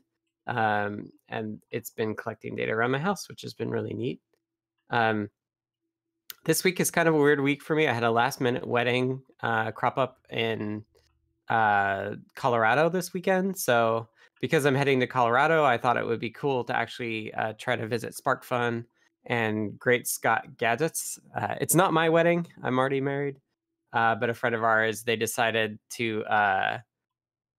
[0.48, 4.20] um, and it's been collecting data around my house, which has been really neat.
[4.90, 5.30] Um,
[6.46, 7.88] this week is kind of a weird week for me.
[7.88, 10.86] I had a last minute wedding uh, crop up in
[11.50, 13.58] uh, Colorado this weekend.
[13.58, 14.08] So,
[14.40, 17.76] because I'm heading to Colorado, I thought it would be cool to actually uh, try
[17.76, 18.86] to visit SparkFun
[19.26, 21.20] and Great Scott Gadgets.
[21.36, 23.38] Uh, it's not my wedding, I'm already married.
[23.94, 26.80] uh, but a friend of ours they decided to uh,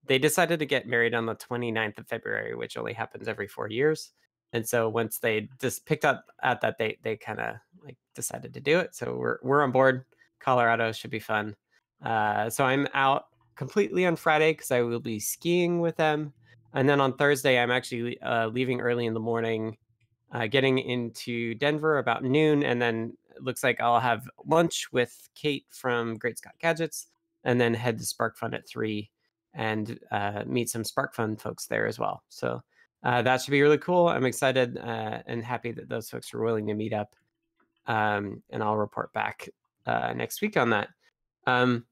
[0.07, 3.69] they decided to get married on the 29th of February, which only happens every four
[3.69, 4.13] years.
[4.53, 8.55] And so once they just picked up at that date, they kind of like decided
[8.55, 8.95] to do it.
[8.95, 10.05] So we're we're on board.
[10.41, 11.55] Colorado should be fun.
[12.03, 13.27] Uh, so I'm out
[13.57, 16.33] completely on Friday because I will be skiing with them,
[16.73, 19.77] and then on Thursday I'm actually uh, leaving early in the morning,
[20.33, 25.29] uh, getting into Denver about noon, and then it looks like I'll have lunch with
[25.35, 27.09] Kate from Great Scott Gadgets,
[27.45, 29.11] and then head to SparkFun at three
[29.55, 32.23] and uh, meet some SparkFun folks there as well.
[32.29, 32.63] So
[33.03, 34.09] uh, that should be really cool.
[34.09, 37.15] I'm excited uh, and happy that those folks are willing to meet up.
[37.87, 39.49] Um, and I'll report back
[39.87, 40.89] uh, next week on that.
[41.47, 41.87] Um,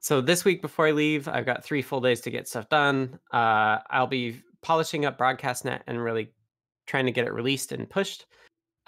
[0.00, 3.18] so this week before I leave, I've got three full days to get stuff done.
[3.32, 6.32] Uh, I'll be polishing up BroadcastNet and really
[6.86, 8.26] trying to get it released and pushed.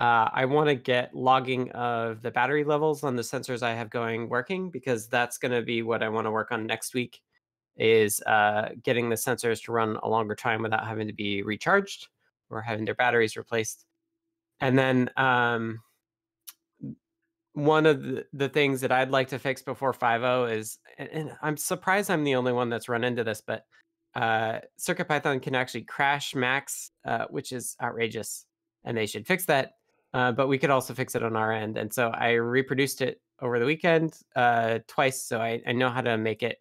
[0.01, 3.91] Uh, I want to get logging of the battery levels on the sensors I have
[3.91, 7.21] going working because that's going to be what I want to work on next week
[7.77, 12.09] is uh, getting the sensors to run a longer time without having to be recharged
[12.49, 13.85] or having their batteries replaced.
[14.61, 15.81] And then um,
[17.53, 21.59] one of the, the things that I'd like to fix before 5.0 is, and I'm
[21.59, 23.67] surprised I'm the only one that's run into this, but
[24.15, 28.47] uh, CircuitPython can actually crash Macs, uh, which is outrageous,
[28.85, 29.75] and they should fix that.
[30.13, 31.77] Uh, but we could also fix it on our end.
[31.77, 36.01] And so I reproduced it over the weekend uh, twice, so I, I know how
[36.01, 36.59] to make it.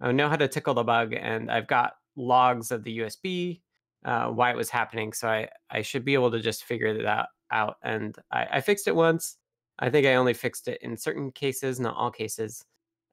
[0.00, 3.60] I know how to tickle the bug, and I've got logs of the USB,
[4.04, 5.12] uh, why it was happening.
[5.12, 7.76] So I, I should be able to just figure that out.
[7.82, 9.36] And I, I fixed it once.
[9.78, 12.64] I think I only fixed it in certain cases, not all cases.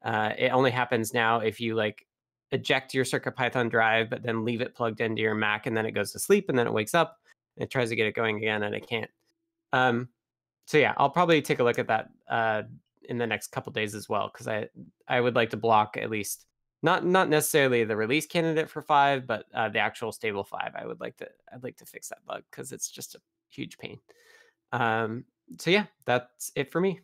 [0.04, 2.06] Uh, it only happens now if you like
[2.52, 5.92] eject your CircuitPython drive, but then leave it plugged into your Mac, and then it
[5.92, 7.18] goes to sleep, and then it wakes up,
[7.58, 9.10] and it tries to get it going again, and it can't.
[9.74, 10.08] Um,
[10.66, 12.64] so yeah, I'll probably take a look at that uh,
[13.10, 14.70] in the next couple days as well, because I
[15.08, 16.46] I would like to block at least
[16.82, 20.72] not not necessarily the release candidate for five, but uh, the actual stable five.
[20.76, 23.20] I would like to I'd like to fix that bug because it's just a
[23.50, 24.00] huge pain.
[24.72, 25.26] Um,
[25.60, 27.02] so yeah, that's it for me.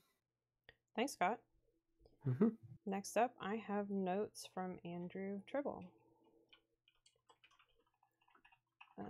[0.95, 1.39] Thanks, Scott.
[2.23, 2.49] hmm
[2.85, 5.83] Next up, I have notes from Andrew Tribble.
[8.97, 9.03] Uh,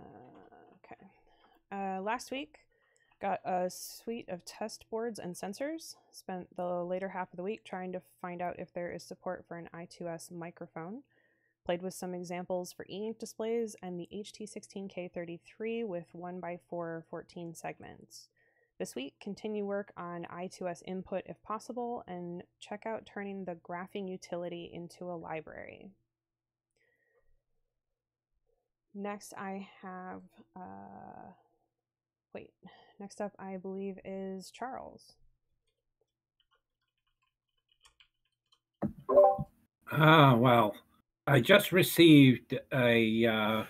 [0.84, 1.06] okay.
[1.72, 2.58] Uh, last week,
[3.20, 5.96] got a suite of test boards and sensors.
[6.10, 9.44] Spent the later half of the week trying to find out if there is support
[9.46, 11.02] for an I2S microphone.
[11.64, 18.28] Played with some examples for e-ink displays and the HT16K33 with 1x4 14 segments.
[18.78, 24.08] This week, continue work on I2S input if possible, and check out turning the graphing
[24.08, 25.90] utility into a library.
[28.94, 30.22] Next, I have,
[30.56, 31.32] uh,
[32.32, 32.54] wait,
[33.00, 35.14] next up, I believe, is Charles.
[39.90, 40.76] Ah, well,
[41.26, 43.64] I just received a uh,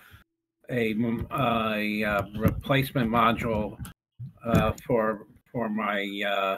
[0.69, 0.95] a,
[1.31, 3.77] a, uh, replacement module
[4.45, 6.57] uh, for for my uh,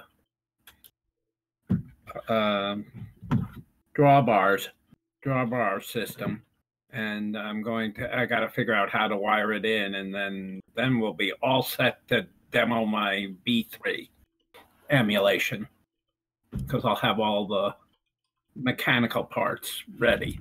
[2.32, 2.86] um
[3.96, 4.68] drawbars
[5.26, 6.42] drawbar system,
[6.92, 10.14] and I'm going to I got to figure out how to wire it in, and
[10.14, 14.08] then then we'll be all set to demo my B3
[14.90, 15.68] emulation
[16.52, 17.76] because I'll have all the
[18.56, 20.40] mechanical parts ready.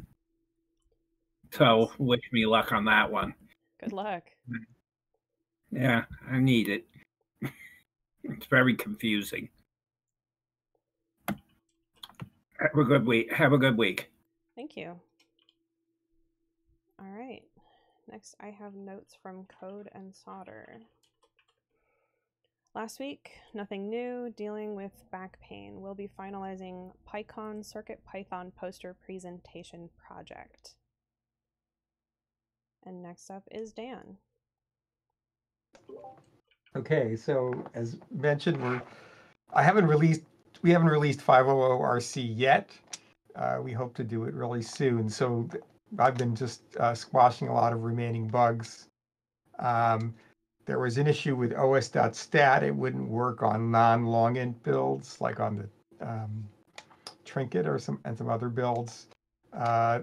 [1.51, 3.35] So wish me luck on that one.
[3.81, 4.25] Good luck.
[5.71, 6.87] Yeah, I need it.
[8.25, 9.49] It's very confusing.
[11.29, 13.33] Have a good week.
[13.33, 14.13] Have a good week.
[14.55, 14.95] Thank you.
[17.01, 17.43] All right.
[18.09, 20.79] Next, I have notes from Code and Solder.
[22.75, 25.83] Last week, nothing new, dealing with back pain.
[25.83, 30.75] We'll be finalizing PyCon Circuit Python poster presentation project.
[32.87, 34.17] And next up is Dan.
[36.75, 38.81] Okay, so as mentioned, we're
[39.53, 40.23] I haven't released
[40.63, 42.71] we haven't released 500 RC yet.
[43.37, 45.11] Uh, we hope to do it really soon.
[45.11, 45.47] So
[45.99, 48.89] I've been just uh, squashing a lot of remaining bugs.
[49.59, 50.15] Um,
[50.65, 52.63] there was an issue with os.stat.
[52.63, 56.45] It wouldn't work on non-long int builds, like on the um,
[57.25, 59.09] Trinket or some and some other builds.
[59.53, 60.01] Uh,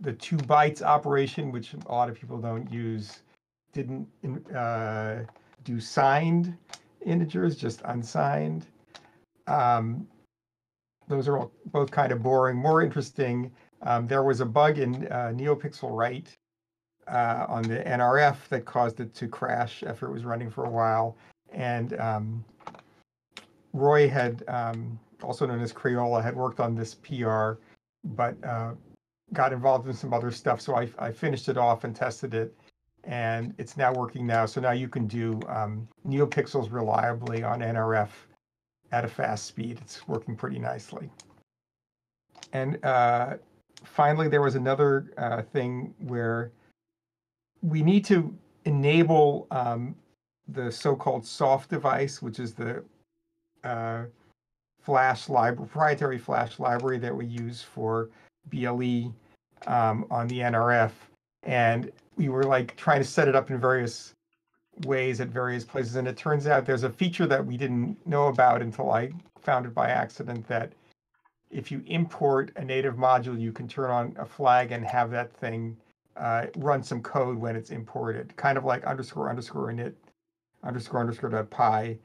[0.00, 3.20] the two bytes operation, which a lot of people don't use,
[3.72, 4.06] didn't
[4.54, 5.20] uh,
[5.64, 6.56] do signed
[7.04, 8.66] integers, just unsigned.
[9.46, 10.06] Um,
[11.08, 12.56] those are all, both kind of boring.
[12.56, 13.50] More interesting,
[13.82, 16.36] um, there was a bug in uh, NeoPixel Write
[17.08, 20.70] uh, on the NRF that caused it to crash after it was running for a
[20.70, 21.16] while.
[21.52, 22.44] And um,
[23.72, 27.52] Roy had, um, also known as Crayola, had worked on this PR,
[28.04, 28.72] but uh,
[29.32, 30.60] got involved in some other stuff.
[30.60, 32.54] So I, I finished it off and tested it,
[33.04, 34.46] and it's now working now.
[34.46, 38.10] So now you can do um, NeoPixels reliably on NRF
[38.92, 39.78] at a fast speed.
[39.80, 41.10] It's working pretty nicely.
[42.52, 43.34] And uh,
[43.84, 46.52] finally, there was another uh, thing where
[47.64, 48.36] we need to
[48.66, 49.94] enable um,
[50.48, 52.84] the so-called soft device, which is the
[53.64, 54.02] uh,
[54.82, 58.10] flash library, proprietary flash library that we use for
[58.50, 59.14] BLE
[59.66, 60.90] um, on the NRF.
[61.42, 64.12] And we were like trying to set it up in various
[64.84, 65.96] ways at various places.
[65.96, 69.10] And it turns out there's a feature that we didn't know about until I
[69.40, 70.72] found it by accident that
[71.50, 75.32] if you import a native module, you can turn on a flag and have that
[75.32, 75.76] thing
[76.16, 79.94] uh, run some code when it's imported, kind of like underscore underscore init
[80.62, 81.98] underscore underscore dot py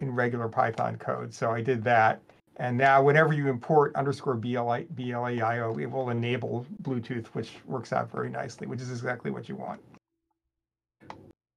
[0.00, 1.32] in regular Python code.
[1.32, 2.20] So I did that.
[2.56, 8.10] And now whenever you import underscore BLA, BLAIO, it will enable Bluetooth, which works out
[8.10, 9.80] very nicely, which is exactly what you want.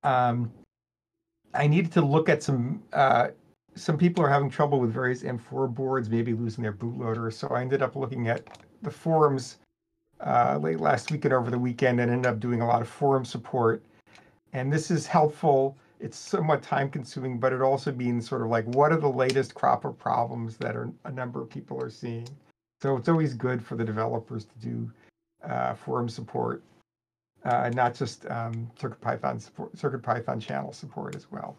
[0.04, 0.52] Um,
[1.54, 3.30] I needed to look at some, uh,
[3.76, 7.34] some people are having trouble with various M4 boards, maybe losing their bootloader.
[7.34, 8.48] So I ended up looking at
[8.82, 9.58] the forums
[10.26, 12.88] uh, late last week and over the weekend and ended up doing a lot of
[12.88, 13.84] forum support.
[14.54, 18.66] And this is helpful it's somewhat time consuming, but it also means sort of like
[18.76, 22.28] what are the latest crop of problems that are a number of people are seeing.
[22.82, 24.92] So it's always good for the developers to do
[25.46, 26.62] uh, forum support,
[27.46, 31.56] uh, not just um, Circuit Python support, Circuit Python channel support as well.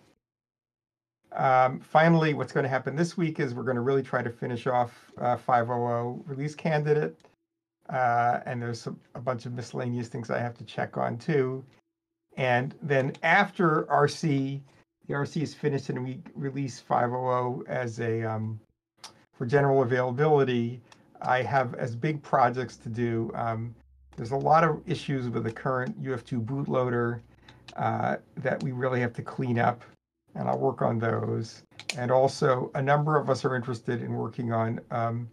[1.32, 4.30] Um, finally, what's going to happen this week is we're going to really try to
[4.30, 7.18] finish off uh, 500 release candidate.
[7.88, 11.64] Uh, and there's a, a bunch of miscellaneous things I have to check on too.
[12.36, 14.60] And then after RC,
[15.06, 18.58] the RC is finished and we release 500 as a um,
[19.36, 20.80] for general availability.
[21.20, 23.30] I have as big projects to do.
[23.34, 23.74] Um,
[24.16, 27.20] there's a lot of issues with the current UF2 bootloader
[27.76, 29.82] uh, that we really have to clean up,
[30.34, 31.62] and I'll work on those.
[31.96, 35.28] And also, a number of us are interested in working on um,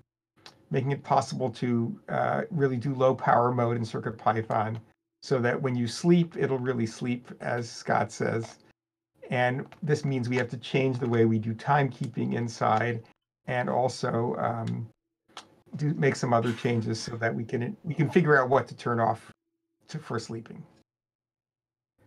[0.71, 4.79] making it possible to uh, really do low power mode in Circuit Python,
[5.21, 8.57] so that when you sleep, it'll really sleep, as Scott says.
[9.29, 13.03] And this means we have to change the way we do timekeeping inside,
[13.45, 14.89] and also um,
[15.75, 18.75] do make some other changes so that we can we can figure out what to
[18.75, 19.31] turn off
[19.89, 20.63] to, for sleeping.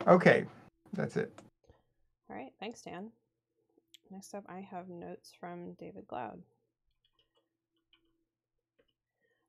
[0.06, 0.44] Okay,
[0.92, 1.32] that's it.
[2.28, 3.10] All right, thanks, Dan.
[4.10, 6.42] Next up, I have notes from David Glaude.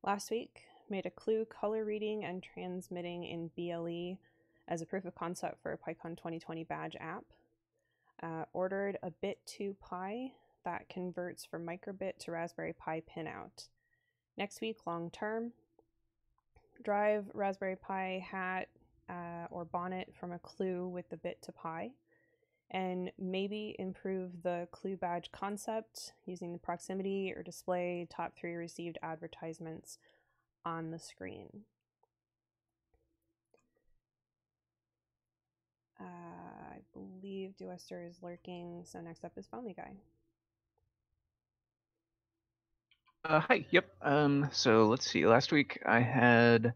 [0.06, 4.20] Last week, made a clue color reading and transmitting in BLE
[4.68, 7.24] as a proof of concept for a PyCon 2020 badge app.
[8.22, 10.32] Uh, ordered a bit2pi
[10.64, 13.68] that converts from microbit to Raspberry Pi pinout.
[14.38, 15.54] Next week, long term,
[16.84, 18.68] drive Raspberry Pi hat
[19.10, 21.90] uh, or bonnet from a clue with the bit to pi
[22.72, 28.98] and maybe improve the clue badge concept using the proximity or display top three received
[29.02, 29.98] advertisements
[30.66, 31.48] on the screen.
[36.00, 39.94] Uh, I believe Duester is lurking, so next up is Foamy Guy.
[43.24, 43.86] Uh, hi, yep.
[44.02, 45.26] Um, so let's see.
[45.26, 46.74] Last week I had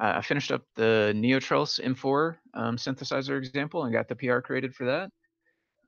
[0.00, 4.74] uh, I finished up the Neotrellis M4 um, synthesizer example and got the PR created
[4.74, 5.10] for that.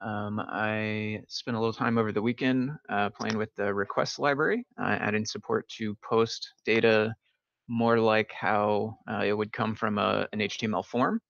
[0.00, 4.66] Um, I spent a little time over the weekend uh, playing with the request library,
[4.80, 7.14] uh, adding support to post data
[7.68, 11.20] more like how uh, it would come from a, an HTML form.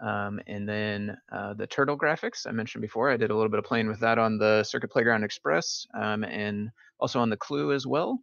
[0.00, 3.58] Um, and then uh, the turtle graphics I mentioned before, I did a little bit
[3.58, 7.72] of playing with that on the Circuit Playground Express um, and also on the Clue
[7.72, 8.18] as well.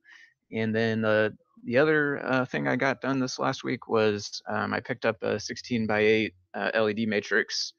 [0.51, 1.31] And then uh,
[1.63, 5.21] the other uh, thing I got done this last week was um, I picked up
[5.21, 7.73] a 16 by 8 uh, LED matrix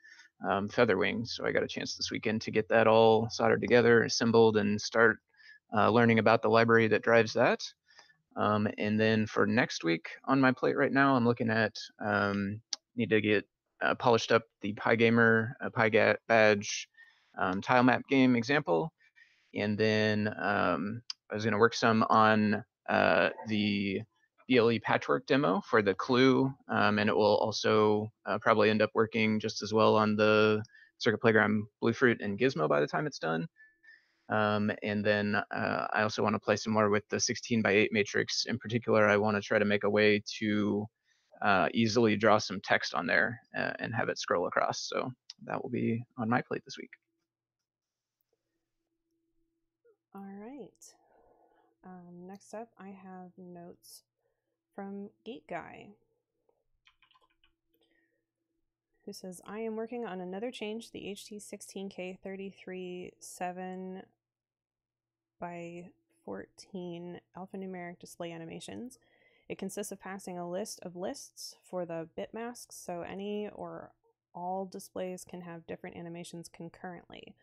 [0.49, 1.27] um, Featherwing.
[1.27, 4.81] So I got a chance this weekend to get that all soldered together, assembled, and
[4.81, 5.19] start
[5.77, 7.61] uh, learning about the library that drives that.
[8.37, 11.75] Um, and then for next week on my plate right now, I'm looking at
[12.05, 12.61] um,
[12.95, 13.45] need to get
[13.83, 16.89] uh, polished up the PyGamer uh, PyGat badge
[17.39, 18.93] um, tile map game example,
[19.55, 24.03] and then um, I was going to work some on uh, the
[24.49, 28.91] BLE patchwork demo for the clue, um, and it will also uh, probably end up
[28.95, 30.63] working just as well on the
[30.99, 33.47] Circuit Playground Bluefruit and Gizmo by the time it's done.
[34.29, 37.73] Um, and then uh, I also want to play some more with the 16 by
[37.73, 38.47] 8 matrix.
[38.47, 40.87] In particular, I want to try to make a way to
[41.43, 44.89] uh, easily draw some text on there uh, and have it scroll across.
[44.89, 45.13] So
[45.45, 46.91] that will be on my plate this week.
[50.15, 50.95] All right.
[51.85, 54.03] Um, next up, I have notes
[54.77, 55.89] from Geek Guy,
[59.07, 64.03] who says, I am working on another change, the HT16K33 7
[65.41, 65.87] by
[66.27, 68.99] 14 alphanumeric display animations.
[69.49, 73.93] It consists of passing a list of lists for the bit masks, so any or
[74.35, 77.35] all displays can have different animations concurrently.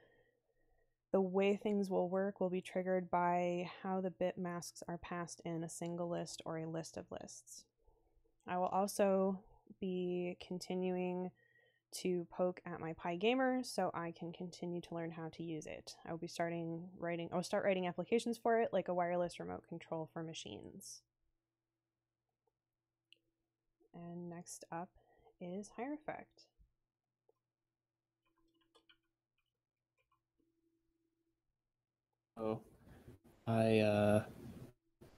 [1.14, 5.41] The way things will work will be triggered by how the bit masks are passed
[5.45, 7.66] in a single list or a list of lists.
[8.47, 9.39] I will also
[9.80, 11.30] be continuing
[11.97, 15.95] to poke at my Pygamer so I can continue to learn how to use it.
[16.03, 19.68] I will be starting writing I'll start writing applications for it like a wireless remote
[19.70, 21.03] control for machines.
[23.93, 24.89] And next up
[25.39, 26.47] is Hierophect.
[32.36, 32.59] Oh,
[33.45, 34.23] I uh,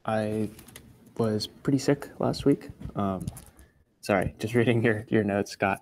[0.06, 0.50] I
[1.18, 2.70] was pretty sick last week.
[2.96, 3.26] Um,
[4.02, 5.82] sorry, just reading your your notes, Scott.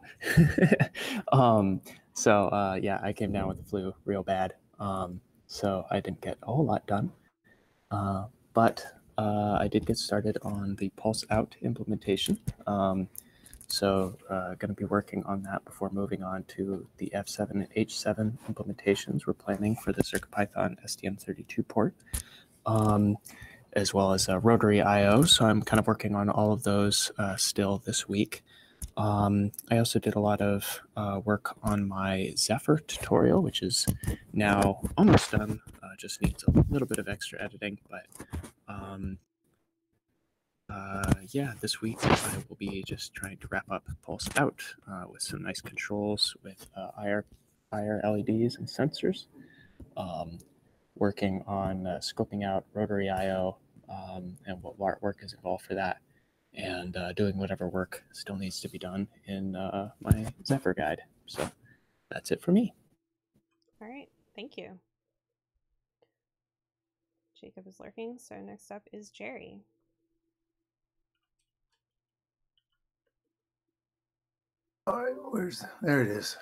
[1.31, 1.81] um,
[2.13, 4.53] so uh, yeah, I came down with the flu real bad.
[4.79, 7.11] Um, so I didn't get a whole lot done.
[7.89, 8.85] Uh, but
[9.17, 12.39] uh, I did get started on the Pulse Out implementation.
[12.67, 13.07] Um,
[13.67, 17.69] so uh, going to be working on that before moving on to the F7 and
[17.75, 21.95] H7 implementations we're planning for the CircuitPython STM32 port,
[22.65, 23.17] um,
[23.73, 25.23] as well as uh, Rotary IO.
[25.23, 28.43] So I'm kind of working on all of those uh, still this week.
[28.97, 33.87] Um, I also did a lot of uh, work on my Zephyr tutorial, which is
[34.33, 35.61] now almost done.
[35.81, 38.05] Uh, just needs a little bit of extra editing, but
[38.67, 39.17] um,
[40.73, 45.05] uh, yeah, this week I will be just trying to wrap up Pulse Out uh,
[45.09, 47.25] with some nice controls with uh, IR,
[47.71, 49.25] IR LEDs and sensors.
[49.97, 50.39] Um,
[50.95, 53.57] working on uh, scoping out rotary IO
[53.89, 55.97] um, and what artwork is involved for that,
[56.53, 61.01] and uh, doing whatever work still needs to be done in uh, my Zephyr guide.
[61.25, 61.49] So
[62.09, 62.73] that's it for me.
[63.81, 64.79] All right, thank you.
[67.39, 69.61] Jacob is lurking, so next up is Jerry.
[74.85, 76.35] All right, where's there it is.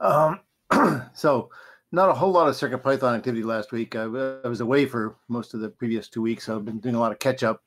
[0.00, 0.40] Um,
[1.14, 1.50] so
[1.92, 3.94] not a whole lot of Circuit Python activity last week.
[3.94, 6.94] I, I, was away for most of the previous two weeks, so I've been doing
[6.94, 7.62] a lot of catch up.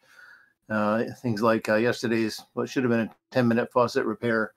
[0.67, 4.53] Uh, things like uh, yesterday's what should have been a 10 minute faucet repair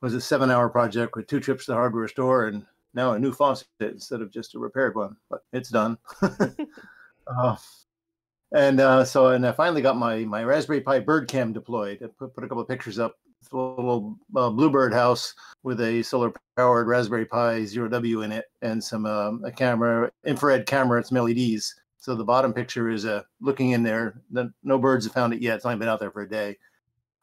[0.00, 3.18] was a seven hour project with two trips to the hardware store and now a
[3.18, 5.98] new faucet instead of just a repaired one, but it's done.
[6.22, 7.56] uh,
[8.54, 11.98] and uh, so, and I finally got my my Raspberry Pi Bird Cam deployed.
[12.04, 13.16] I put, put a couple of pictures up
[13.50, 18.82] little uh, bluebird house with a solar powered Raspberry Pi Zero W in it and
[18.82, 21.74] some um, a camera, infrared camera, some LEDs.
[21.98, 24.20] So the bottom picture is uh, looking in there.
[24.64, 25.56] No birds have found it yet.
[25.56, 26.58] It's only been out there for a day.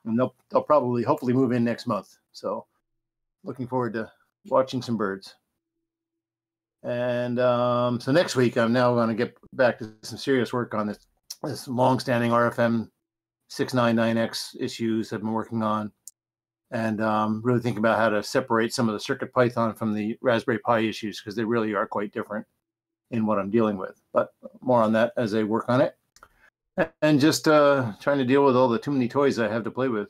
[0.05, 2.17] And they'll, they'll probably, hopefully, move in next month.
[2.31, 2.65] So
[3.43, 4.09] looking forward to
[4.47, 5.35] watching some birds.
[6.83, 10.73] And um, so next week, I'm now going to get back to some serious work
[10.73, 10.99] on this,
[11.43, 12.87] this long-standing RFM
[13.51, 15.91] 699X issues I've been working on
[16.71, 20.17] and um, really thinking about how to separate some of the Circuit Python from the
[20.21, 22.45] Raspberry Pi issues because they really are quite different
[23.11, 23.99] in what I'm dealing with.
[24.13, 24.29] But
[24.61, 25.95] more on that as I work on it,
[27.01, 29.71] and just uh, trying to deal with all the too many toys I have to
[29.71, 30.09] play with.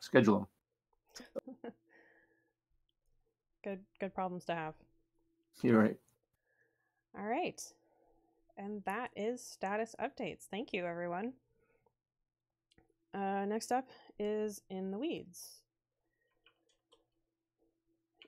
[0.00, 0.48] Schedule
[1.54, 1.62] them.
[3.64, 4.74] good, good problems to have.
[5.62, 5.96] You're right.
[7.18, 7.60] All right,
[8.56, 10.44] and that is status updates.
[10.50, 11.32] Thank you, everyone.
[13.14, 13.88] Uh, next up
[14.18, 15.62] is In the Weeds.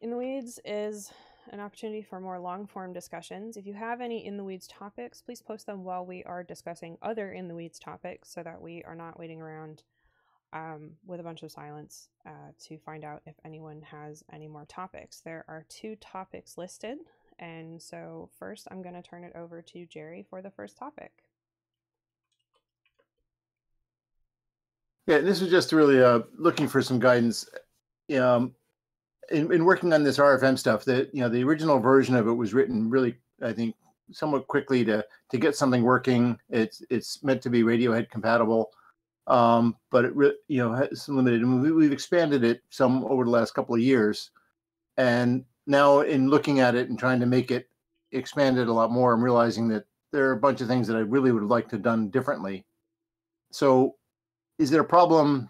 [0.01, 1.12] In the Weeds is
[1.51, 3.57] an opportunity for more long form discussions.
[3.57, 6.97] If you have any In the Weeds topics, please post them while we are discussing
[7.03, 9.82] other In the Weeds topics so that we are not waiting around
[10.53, 14.64] um, with a bunch of silence uh, to find out if anyone has any more
[14.66, 15.20] topics.
[15.20, 16.99] There are two topics listed.
[17.38, 21.12] And so, first, I'm going to turn it over to Jerry for the first topic.
[25.11, 27.45] Yeah, this was just really uh, looking for some guidance.
[28.17, 28.55] Um,
[29.33, 32.33] in, in working on this RFM stuff, that you know, the original version of it
[32.33, 33.75] was written really, I think,
[34.13, 36.39] somewhat quickly to to get something working.
[36.49, 38.71] It's it's meant to be Radiohead compatible,
[39.27, 41.43] um, but it re- you know has limited.
[41.43, 44.31] And we, we've expanded it some over the last couple of years,
[44.97, 47.69] and now in looking at it and trying to make it
[48.13, 51.01] expanded a lot more, I'm realizing that there are a bunch of things that I
[51.01, 52.65] really would like to have done differently.
[53.51, 53.97] So
[54.61, 55.49] is there a problem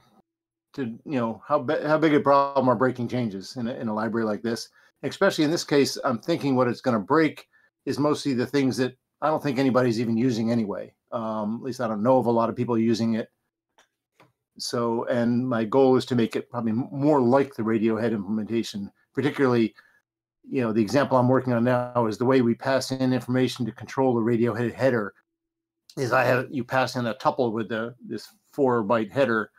[0.72, 3.94] to you know how how big a problem are breaking changes in a, in a
[3.94, 4.68] library like this?
[5.02, 7.46] Especially in this case, I'm thinking what it's going to break
[7.86, 10.94] is mostly the things that I don't think anybody's even using anyway.
[11.10, 13.28] Um, at least I don't know of a lot of people using it.
[14.58, 19.74] So, and my goal is to make it probably more like the Radiohead implementation, particularly,
[20.48, 23.64] you know, the example I'm working on now is the way we pass in information
[23.66, 25.14] to control the Radiohead header.
[25.96, 29.50] Is I have you pass in a tuple with the this four byte header,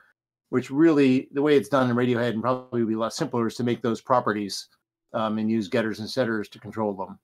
[0.49, 3.47] which really the way it's done in Radiohead and probably would be a lot simpler
[3.47, 4.67] is to make those properties
[5.13, 7.19] um, and use getters and setters to control them.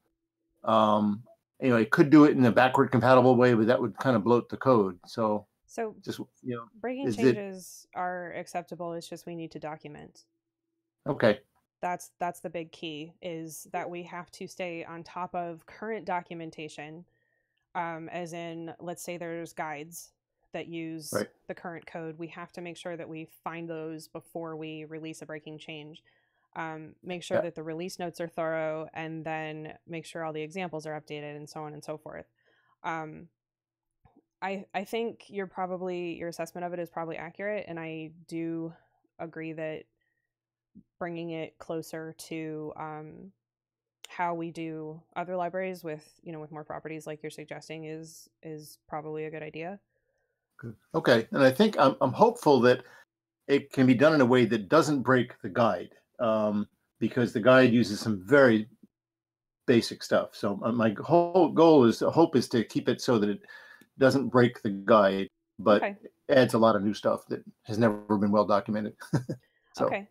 [0.63, 1.23] Um,
[1.61, 4.49] anyway, could do it in a backward compatible way, but that would kind of bloat
[4.49, 4.99] the code.
[5.05, 8.93] So So just you know, breaking is it changes are acceptable.
[8.93, 10.23] It's just we need to document.
[11.07, 11.39] okay?
[11.81, 16.05] That's that's the big key is that we have to stay on top of current
[16.05, 17.05] documentation.
[17.75, 20.11] Um, as in, let's say there's guides
[20.53, 21.29] that use Right.
[21.47, 22.17] the current code.
[22.17, 26.03] We have to make sure that we find those before we release a breaking change.
[26.55, 27.41] Um, make sure Yeah.
[27.41, 31.35] that the release notes are thorough, and then make sure all the examples are updated,
[31.35, 32.25] and so on and so forth.
[32.83, 33.29] Um,
[34.41, 38.73] I I think you're probably your assessment of it is probably accurate, and I do
[39.19, 39.85] agree that
[40.99, 43.31] bringing it closer to um,
[44.07, 48.29] how we do other libraries with you know with more properties like you're suggesting is
[48.43, 49.79] is probably a good idea.
[50.95, 52.83] Okay, and I think I'm I'm hopeful that
[53.47, 56.67] it can be done in a way that doesn't break the guide, um,
[56.99, 58.69] because the guide uses some very
[59.65, 60.35] basic stuff.
[60.35, 63.41] So uh, my whole goal is hope is to keep it so that it
[63.99, 65.29] doesn't break the guide,
[65.59, 65.97] but Okay.
[66.29, 68.95] adds a lot of new stuff that has never been well documented.
[69.73, 70.07] so Okay.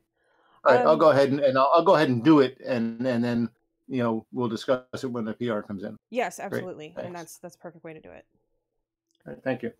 [0.64, 2.58] all right, I'll Um, go ahead and, and I'll, I'll go ahead and do it,
[2.66, 3.50] and and then
[3.88, 5.96] you know we'll discuss it when the PR comes in.
[6.10, 7.16] Yes, Great, absolutely, and thanks.
[7.16, 8.26] that's that's a perfect way to do it.
[9.26, 9.72] All right, thank you.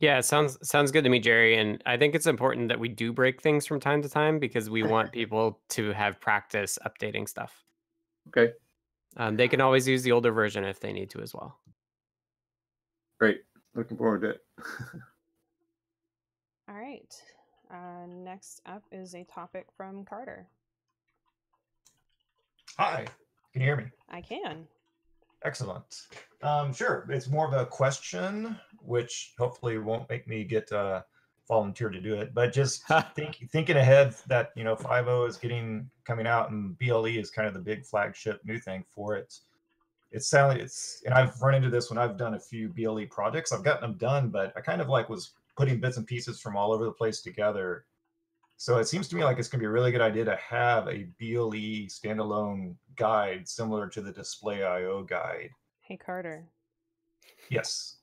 [0.00, 1.56] Yeah, sounds sounds good to me, Jerry.
[1.56, 4.68] And I think it's important that we do break things from time to time because
[4.68, 7.62] we want people to have practice updating stuff.
[8.28, 8.52] Okay,
[9.16, 11.58] Um, they can always use the older version if they need to as well.
[13.18, 13.42] great.
[13.74, 14.40] Looking forward to it.
[16.68, 17.12] All right.
[17.70, 20.46] Uh, next up is a topic from Carter.
[22.78, 23.06] Hi,
[23.52, 23.84] can you hear me?
[24.10, 24.66] I can.
[25.44, 26.02] Excellent.
[26.42, 27.06] Um, sure.
[27.10, 31.02] It's more of a question, which hopefully won't make me get uh,
[31.48, 32.34] volunteer to do it.
[32.34, 32.82] But just
[33.14, 37.48] think, thinking ahead that you know 5.0 is getting coming out, and BLE is kind
[37.48, 39.38] of the big flagship new thing for it.
[40.10, 43.52] It's sound it's and I've run into this when I've done a few BLE projects.
[43.52, 46.56] I've gotten them done, but I kind of like was putting bits and pieces from
[46.56, 47.84] all over the place together.
[48.56, 50.36] So it seems to me like it's going to be a really good idea to
[50.36, 55.50] have a BLE standalone guide similar to the Display IO guide.
[55.80, 56.46] Hey Carter,
[57.48, 57.96] Yes.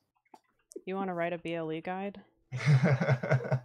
[0.90, 2.20] You want to write a BLE guide?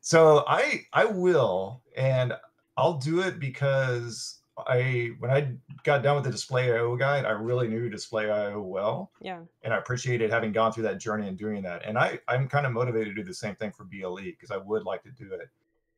[0.00, 2.32] So I I will and
[2.76, 7.30] I'll do it because I when I got done with the Display IO guide, I
[7.30, 9.40] really knew Display IO well Yeah.
[9.62, 11.84] and I appreciated having gone through that journey and doing that.
[11.84, 14.58] And I I'm kind of motivated to do the same thing for BLE because I
[14.58, 15.48] would like to do it.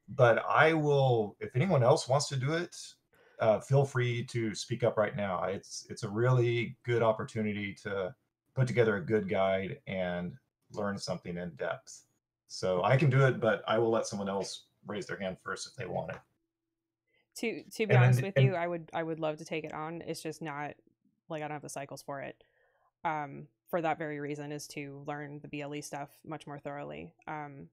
[0.08, 2.74] But I will if anyone else wants to do it,
[3.40, 5.44] uh, feel free to speak up right now.
[5.44, 8.14] It's it's a really good opportunity to
[8.58, 10.34] put together a good guide and
[10.72, 12.02] learn something in depth.
[12.48, 15.68] So I can do it, but I will let someone else raise their hand first
[15.68, 16.18] if they want it.
[17.36, 19.72] To to be And honest with you, I would I would love to take it
[19.72, 20.02] on.
[20.06, 20.74] It's just not
[21.28, 22.42] like I don't have the cycles for it.
[23.04, 27.12] Um, for that very reason is to learn the BLE stuff much more thoroughly.
[27.28, 27.68] Um,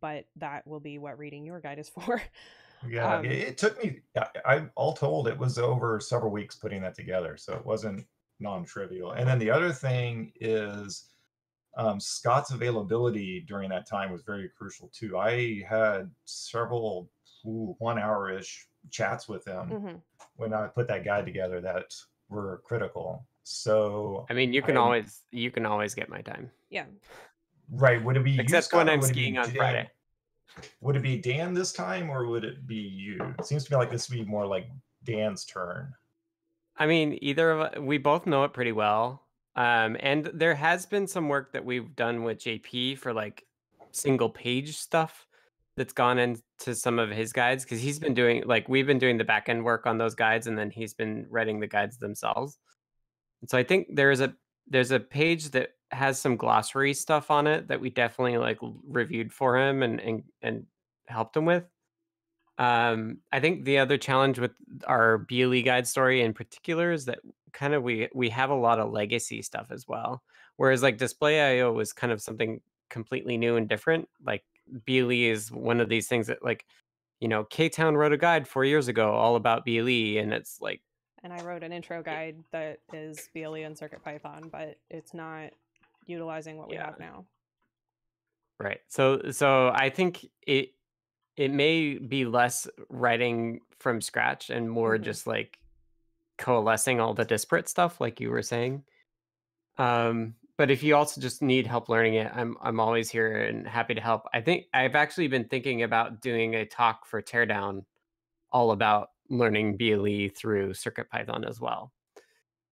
[0.00, 2.22] but that will be what reading your guide is for.
[2.86, 4.00] Yeah, Um, it, it took me.
[4.16, 8.06] I, I all told it was over several weeks putting that together, so it wasn't
[8.42, 9.12] non-trivial.
[9.12, 11.08] And then the other thing is
[11.76, 15.16] um, Scott's availability during that time was very crucial too.
[15.16, 17.08] I had several
[17.46, 20.00] ooh, one-hour-ish chats with him Mhm.
[20.36, 21.94] when I put that guide together that
[22.28, 23.26] were critical.
[23.44, 26.50] So I mean, you can I- always you can always get my time.
[26.68, 26.84] Yeah.
[27.70, 28.02] right.
[28.04, 29.56] Would it be you, Except Scott, when I'm would it be skiing on Dan?
[29.56, 29.90] Friday.
[30.82, 33.34] Would it be Dan this time, or would it be you?
[33.38, 34.66] It seems to me like this would be more like
[35.04, 35.94] Dan's turn.
[36.82, 39.22] I mean, either of we both know it pretty well.
[39.54, 43.44] Um, and there has been some work that we've done with JP for like
[43.92, 45.28] single page stuff
[45.76, 49.16] that's gone into some of his guides because he's been doing like we've been doing
[49.16, 52.58] the back end work on those guides and then he's been writing the guides themselves.
[53.42, 54.34] And so I think there's a
[54.66, 58.58] there's a page that has some glossary stuff on it that we definitely like
[58.88, 60.66] reviewed for him and and and
[61.06, 61.62] helped him with.
[62.62, 64.52] Um, I think the other challenge with
[64.86, 67.18] our BLE guide story in particular is that
[67.52, 70.22] kind of we we have a lot of legacy stuff as well.
[70.58, 74.08] Whereas like Display IO was kind of something completely new and different.
[74.24, 74.44] Like
[74.86, 76.66] BLE is one of these things that like,
[77.18, 80.60] you know, K Town wrote a guide four years ago all about BLE, and it's
[80.60, 80.82] like
[81.24, 85.50] And I wrote an intro guide that is BLE and Circuit Python, but it's not
[86.06, 86.86] utilizing what we Yeah.
[86.86, 87.26] have now.
[88.60, 88.80] Right.
[88.88, 90.74] So so I think it
[91.36, 95.02] it may be less writing from scratch and more Mhm.
[95.02, 95.58] just like
[96.38, 98.84] coalescing all the disparate stuff like you were saying.
[99.78, 103.66] Um but if you also just need help learning it, I'm I'm always here and
[103.66, 104.28] happy to help.
[104.34, 107.84] I think I've actually been thinking about doing a talk for Teardown
[108.52, 111.92] all about learning BLE through circuit python as well.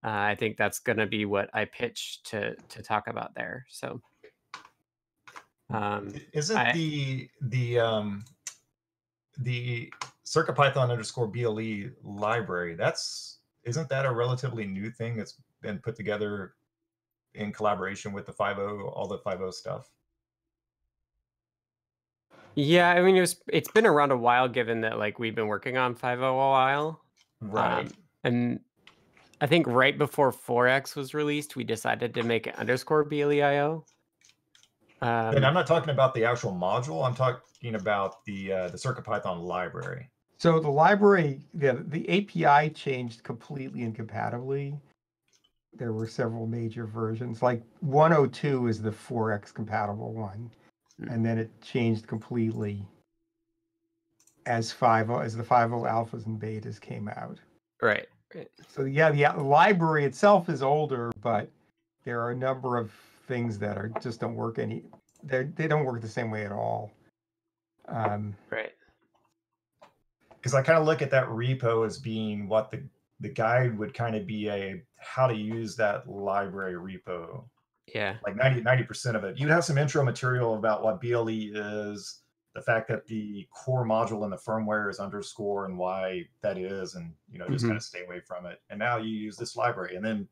[0.03, 3.65] Uh, I think that's going to be what I pitch to to talk about there.
[3.69, 4.01] So
[5.71, 8.23] um, Isn't I- the the um
[9.37, 9.91] the
[10.25, 16.53] CircuitPython underscore BLE library that's isn't that a relatively new thing that's been put together
[17.35, 19.89] in collaboration with the 5.0 all the 5.0 stuff?
[22.55, 25.47] Yeah, I mean, it was, it's been around a while, given that like we've been
[25.47, 27.01] working on 5.0 a while.
[27.39, 27.85] Right.
[27.85, 27.91] Um,
[28.23, 28.59] and
[29.39, 33.85] I think right before 4x was released, we decided to make it underscore BLEIO.
[35.01, 37.05] Um, and I'm not talking about the actual module.
[37.05, 40.09] I'm talking about the uh, the CircuitPython library.
[40.37, 44.79] So the library, the, the API changed completely incompatibly.
[45.73, 47.43] There were several major versions.
[47.43, 50.49] Like 102 is the 4x compatible one,
[51.09, 52.83] and then it changed completely
[54.47, 57.37] as 5 as the 5.0 alphas and betas came out.
[57.81, 58.07] right.
[58.33, 58.49] right.
[58.67, 61.49] So yeah, the library itself is older, but
[62.03, 62.91] there are a number of
[63.31, 64.83] things that are just don't work any.
[65.23, 66.91] They they don't work the same way at all.
[67.87, 68.73] Um, Right.
[70.35, 72.83] because I kind of look at that repo as being what the
[73.21, 77.45] the guide would kind of be a how to use that library repo.
[77.93, 78.17] Yeah.
[78.25, 79.37] Like 90 percent of it.
[79.39, 82.21] You'd have some intro material about what BLE is,
[82.53, 86.95] the fact that the core module in the firmware is underscore and why that is,
[86.95, 87.69] and you know just Mhm.
[87.69, 88.61] kind of stay away from it.
[88.69, 90.27] And now you use this library, and then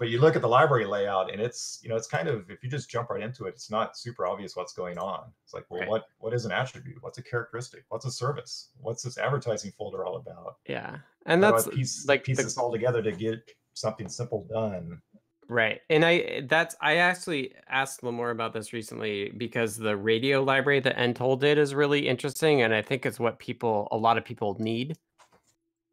[0.00, 2.64] but you look at the library layout and it's you know it's kind of if
[2.64, 5.64] you just jump right into it it's not super obvious what's going on it's like
[5.68, 5.88] well Right.
[5.90, 10.04] what what is an attribute what's a characteristic what's a service what's this advertising folder
[10.06, 10.96] all about Yeah.
[11.26, 13.38] And How that's piece like piece the- this all together to get
[13.74, 15.00] something simple done
[15.48, 15.80] Right.
[15.90, 20.96] And I that's I actually asked Limor about this recently because the radio library that
[20.96, 24.56] ntoll did is really interesting and I think it's what people a lot of people
[24.60, 24.96] need.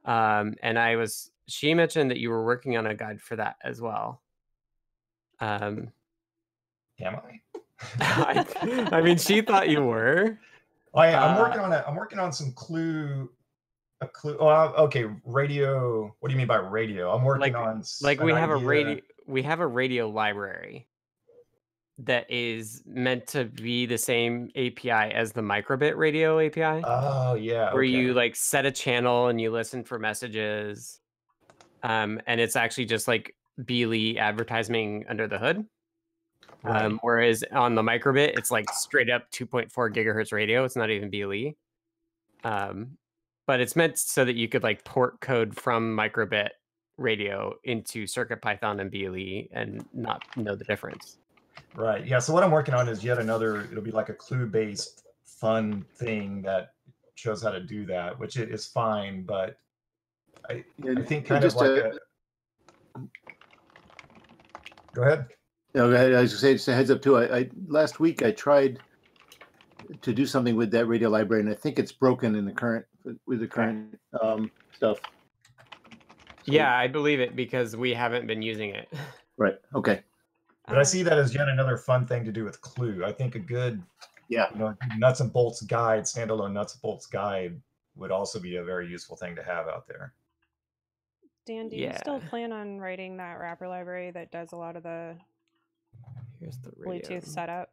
[0.06, 3.56] Um and I was she mentioned that you were working on a guide for that
[3.64, 4.22] as well.
[5.40, 5.92] Um
[7.00, 7.40] am i
[8.00, 10.40] I, I mean she thought you were.
[10.96, 11.84] I, i'm Uh, working on it.
[11.88, 13.30] I'm working on some clue
[14.02, 17.84] a clue oh okay radio what do you mean by radio i'm working Like- on
[18.02, 20.88] Like we have a radio we have a radio library
[22.00, 26.84] that is meant to be the same API as the microbit radio API.
[26.86, 31.00] oh yeah where you like set a channel and you listen for messages
[31.84, 35.66] um and it's actually just like BLE advertising under the hood
[36.64, 36.86] Right.
[36.86, 41.10] um whereas on the microbit it's like straight up 2.4 gigahertz radio it's not even
[41.10, 41.54] BLE
[42.44, 42.98] um
[43.46, 46.50] but it's meant so that you could like port code from microbit
[46.98, 51.18] radio into circuit python and BLE and not know the difference
[51.76, 52.06] Right.
[52.08, 52.18] Yeah.
[52.20, 53.62] So what I'm working on is yet another.
[53.72, 56.74] It'll be like a clue-based fun thing that
[57.16, 59.24] shows how to do that, which is fine.
[59.24, 59.58] But
[60.50, 60.64] I, I
[61.04, 62.00] think and kind of just like to-
[62.96, 63.00] a.
[64.94, 65.28] Go ahead.
[65.76, 66.14] No, go ahead.
[66.14, 67.18] I was gonna say just a heads up too.
[67.18, 68.80] I, I last week I tried
[70.02, 72.86] to do something with that radio library, and I think it's broken in the current
[73.26, 75.00] with the current um, stuff.
[76.46, 78.90] yeah i believe it because we haven't been using it
[79.38, 79.56] Right.
[79.76, 80.02] Okay.
[80.68, 83.06] But I see that as yet another fun thing to do with Clue.
[83.06, 83.82] I think a good,
[84.30, 84.48] Yeah.
[84.52, 87.62] you know, nuts and bolts guide, standalone nuts and bolts guide
[87.96, 90.14] would also be a very useful thing to have out there.
[91.48, 94.84] Dan, do you still plan on writing that wrapper library that does a lot of
[94.84, 95.16] the
[96.40, 97.08] here's the radio.
[97.08, 97.72] Bluetooth setup?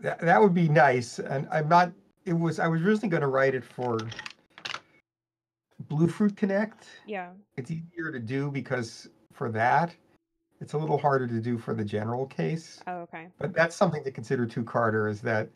[0.00, 1.18] that, that would be nice.
[1.18, 1.92] And I'm not.
[2.24, 2.58] It was.
[2.58, 3.98] I was originally going to write it for
[5.88, 6.86] Bluefruit Connect.
[7.06, 7.30] Yeah.
[7.56, 9.94] It's easier to do because for that,
[10.60, 12.80] it's a little harder to do for the general case.
[12.86, 13.28] Oh, okay.
[13.38, 15.48] But that's something to consider too, Carter, is that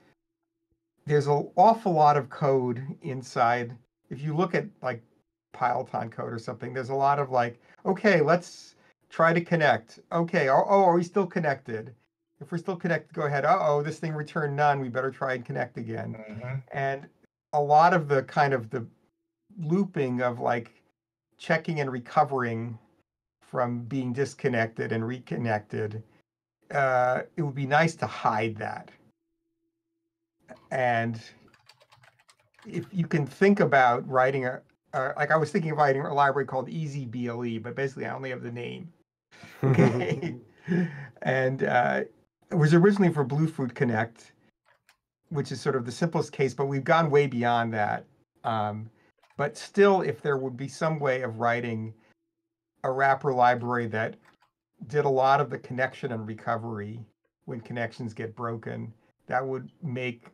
[1.06, 3.76] there's an awful lot of code inside.
[4.10, 5.02] If you look at like
[5.54, 8.74] Pyloton code or something, there's a lot of like, okay, let's
[9.08, 10.00] try to connect.
[10.12, 11.94] Okay, oh, oh are we still connected?
[12.40, 13.44] If we're still connected, go ahead.
[13.44, 14.80] Uh oh, this thing returned none.
[14.80, 16.16] We better try and connect again.
[16.28, 16.62] Mhm.
[16.72, 17.08] And
[17.52, 18.86] a lot of the kind of the
[19.56, 20.82] looping of like
[21.38, 22.78] checking and recovering
[23.40, 26.02] from being disconnected and reconnected,
[26.72, 28.90] uh, it would be nice to hide that.
[30.70, 31.20] And
[32.66, 34.60] if you can think about writing a,
[34.94, 38.14] uh, like I was thinking of writing a library called Easy BLE, but basically I
[38.14, 38.92] only have the name.
[39.62, 40.36] Okay.
[41.22, 42.02] and uh,
[42.50, 44.32] it was originally for Bluefruit Connect,
[45.28, 48.04] which is sort of the simplest case, but we've gone way beyond that.
[48.44, 48.88] Um,
[49.36, 51.92] but still, if there would be some way of writing
[52.84, 54.16] a wrapper library that
[54.86, 57.00] did a lot of the connection and recovery
[57.46, 58.92] when connections get broken,
[59.26, 60.28] that would make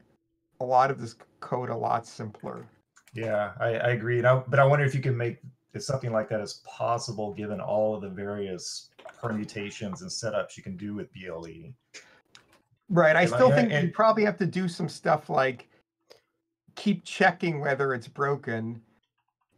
[0.61, 2.69] a lot of this code a lot simpler.
[3.15, 4.19] Yeah, I, I agree.
[4.19, 5.39] And I, but I wonder if you can make
[5.73, 8.91] if something like that is possible given all of the various
[9.21, 11.73] permutations and setups you can do with BLE.
[12.89, 13.15] Right.
[13.15, 15.69] I And still I- think and- you probably have to do some stuff like
[16.77, 18.81] keep checking whether it's broken,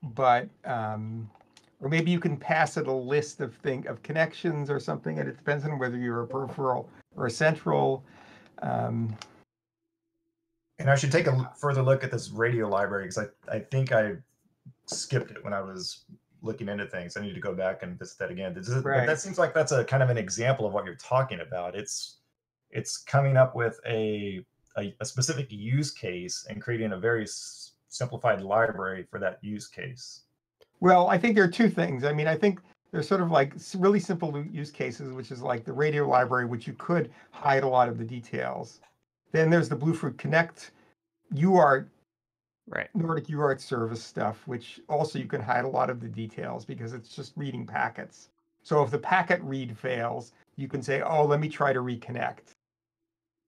[0.03, 1.31] but um,
[1.81, 5.29] or maybe you can pass it a list of thing of connections or something, and
[5.29, 8.05] it depends on whether you're a peripheral or a central.
[8.63, 9.17] Um,
[10.79, 13.93] And I should take a further look at this radio library because I, I think
[13.93, 14.15] I
[14.87, 16.05] skipped it when I was
[16.43, 17.17] looking into things.
[17.17, 18.53] I need to go back and visit that again.
[18.55, 19.07] This is- but Right.
[19.07, 21.75] That seems like that's a kind of an example of what you're talking about.
[21.77, 22.17] It's
[22.71, 24.45] it's coming up with a
[24.79, 29.69] a, a specific use case and creating a very s- simplified library for that use
[29.69, 30.23] case.
[30.81, 32.05] Well, I think there are two things.
[32.05, 32.59] I mean, I think
[32.91, 36.67] there's sort of like really simple use cases, which is like the radio library, which
[36.67, 38.81] you could hide a lot of the details.
[39.33, 40.71] Then there's the Bluefruit Connect
[41.35, 41.89] UART,
[42.69, 42.89] right?
[42.95, 46.93] Nordic UART service stuff, which also you can hide a lot of the details because
[46.93, 48.29] it's just reading packets.
[48.63, 52.55] So if the packet read fails, you can say, "Oh, let me try to reconnect."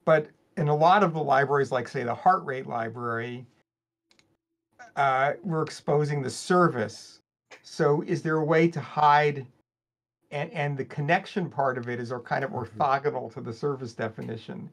[0.04, 3.46] But in a lot of the libraries, like say the heart rate library,
[4.96, 7.20] uh, we're exposing the service.
[7.62, 9.46] So is there a way to hide
[10.34, 13.92] and and the connection part of it is are kind of orthogonal to the service
[13.92, 14.68] definition.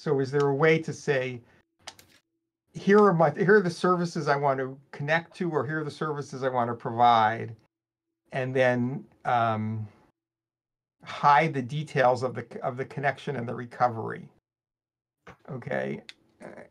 [0.00, 1.42] So is there a way to say
[2.72, 5.84] here are my here are the services I want to connect to or here are
[5.84, 7.54] the services I want to provide
[8.32, 9.86] and then um,
[11.04, 14.26] hide the details of the of the connection and the recovery.
[15.50, 16.00] Okay.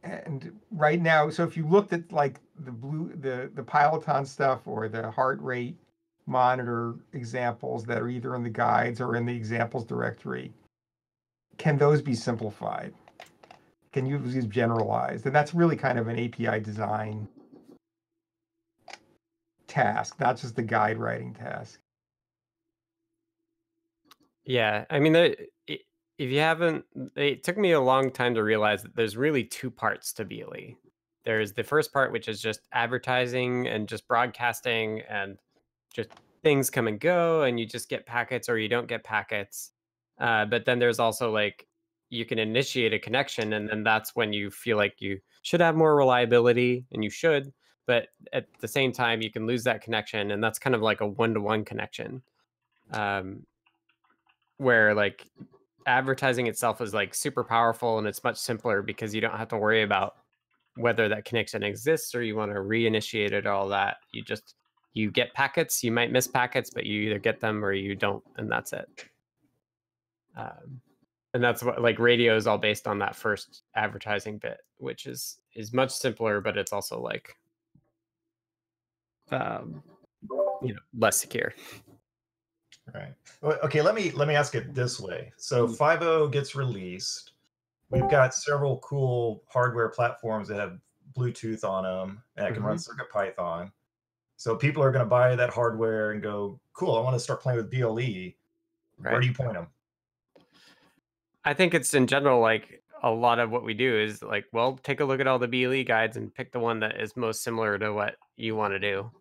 [0.01, 4.61] And right now, so if you looked at like the blue the the Pyloton stuff
[4.65, 5.77] or the heart rate
[6.25, 10.51] monitor examples that are either in the guides or in the examples directory,
[11.59, 12.91] can those be simplified?
[13.91, 15.25] Can you use generalized?
[15.25, 17.27] And that's really kind of an API design
[19.67, 21.79] task, not just the guide writing task.
[24.45, 25.37] Yeah, I mean, if
[26.17, 26.83] you haven't,
[27.15, 30.75] it took me a long time to realize that there's really two parts to BLE.
[31.23, 35.37] There's the first part, which is just advertising and just broadcasting and
[35.93, 36.09] just
[36.43, 39.71] things come and go, and you just get packets or you don't get packets.
[40.19, 41.67] Uh, but then there's also like
[42.09, 45.75] you can initiate a connection, and then that's when you feel like you should have
[45.75, 47.51] more reliability, and you should.
[47.85, 51.01] But at the same time, you can lose that connection, and that's kind of like
[51.01, 52.21] a one-to-one connection.
[52.91, 53.45] Um,
[54.59, 55.25] where like
[55.87, 59.57] advertising itself is like super powerful and it's much simpler because you don't have to
[59.57, 60.17] worry about
[60.75, 64.55] whether that connection exists or you want to reinitiate it or all that you just
[64.93, 68.23] you get packets you might miss packets but you either get them or you don't
[68.37, 69.05] and that's it
[70.37, 70.79] um,
[71.33, 75.39] and that's what like radio is all based on that first advertising bit which is
[75.55, 77.35] is much simpler but it's also like
[79.31, 79.83] um
[80.61, 81.53] you know less secure
[82.93, 83.13] Right.
[83.63, 85.31] Okay, let me let me ask it this way.
[85.37, 85.81] So mm-hmm.
[85.81, 87.33] 5.0 gets released.
[87.89, 88.11] We've mm-hmm.
[88.11, 90.79] got several cool hardware platforms that have
[91.17, 92.81] Bluetooth on them and that can run mm-hmm.
[92.81, 93.71] circuit python
[94.37, 97.41] So people are going to buy that hardware and go, "Cool, I want to start
[97.41, 98.33] playing with BLE."
[98.97, 99.67] Where do you point them?
[101.45, 104.77] I think it's in general like a lot of what we do is like, well,
[104.83, 107.43] take a look at all the BLE guides and pick the one that is most
[107.43, 109.11] similar to what you want to do.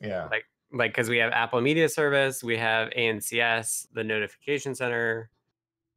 [0.00, 0.28] Yeah.
[0.30, 5.30] Like like because we have Apple Media Service, we have ANCS, the notification center.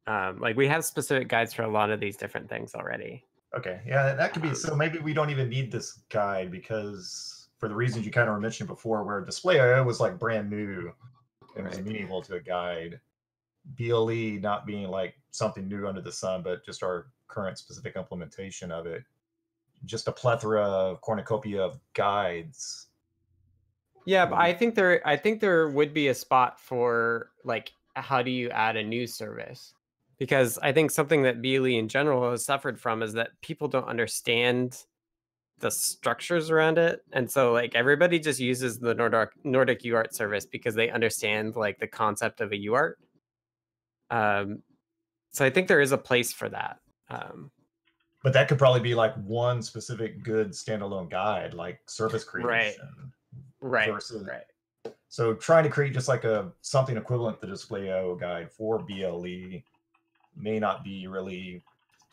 [0.06, 3.24] Um, like we have specific guides for a lot of these different things already.
[3.56, 3.80] Okay.
[3.86, 4.54] Yeah, that could be.
[4.54, 8.34] So maybe we don't even need this guide because for the reasons you kind of
[8.34, 10.92] were mentioning before, where display IO was like brand new
[11.56, 13.00] and was meaningful to a guide.
[13.76, 18.70] BLE not being like something new under the sun, but just our current specific implementation
[18.70, 19.04] of it.
[19.84, 22.88] Just a plethora of cornucopia of guides.
[24.04, 28.22] Yeah, but I think there I think there would be a spot for like how
[28.22, 29.74] do you add a new service?
[30.18, 33.88] Because I think something that BLE in general has suffered from is that people don't
[33.88, 34.84] understand
[35.60, 37.04] the structures around it.
[37.12, 41.78] And so like everybody just uses the Nordic Nordic UART service because they understand like
[41.78, 42.94] the concept of a UART.
[44.10, 44.62] Um
[45.32, 46.80] so I think there is a place for that.
[47.08, 47.50] Um
[48.22, 53.12] But that could probably be like one specific good standalone guide, like service creation.
[53.60, 54.94] Right, Versus, right.
[55.08, 59.60] So trying to create just like a something equivalent to the display.io guide for BLE
[60.36, 61.62] may not be really,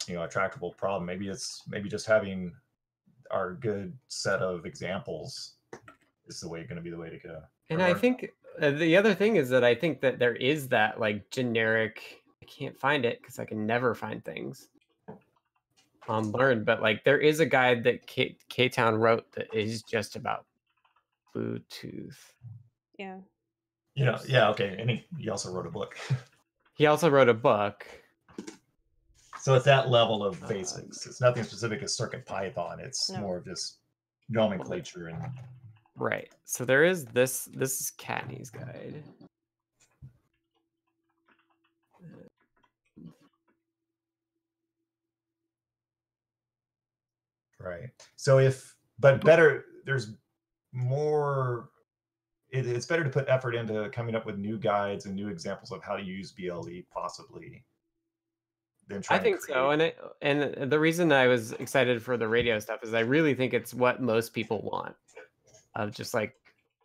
[0.08, 1.06] you know, a tractable problem.
[1.06, 2.54] Maybe it's maybe just having
[3.32, 5.54] our good set of examples
[6.28, 7.42] is the way going to be the way to go.
[7.70, 8.32] And I think
[8.62, 12.24] Uh, the other thing is that I think that there is that like generic.
[12.42, 14.70] I can't find it because I can never find things
[16.08, 19.84] on Learn, but like there is a guide that K, K Town wrote that is
[19.84, 20.46] just about
[21.36, 22.16] Bluetooth.
[22.98, 23.18] Yeah.
[23.96, 24.78] You know, yeah, okay.
[24.80, 25.98] And he, he also wrote a book.
[26.76, 27.88] He also wrote a book.
[29.40, 31.08] So it's that level of uh, basics.
[31.08, 32.80] It's nothing specific as Circuit Python.
[32.80, 33.20] It's No.
[33.22, 33.80] more of just
[34.30, 35.24] nomenclature and
[35.98, 36.30] Right.
[36.46, 37.46] So there is this.
[37.46, 39.04] This is Kattni's guide.
[47.60, 47.90] Right.
[48.16, 50.16] So if, but better, there's
[50.72, 51.70] more.
[52.52, 55.72] It, it's better to put effort into coming up with new guides and new examples
[55.72, 57.66] of how to use BLE, possibly.
[58.88, 62.58] Than I think so, and it and the reason I was excited for the radio
[62.60, 64.96] stuff is I really think it's what most people want,
[65.78, 66.34] of just like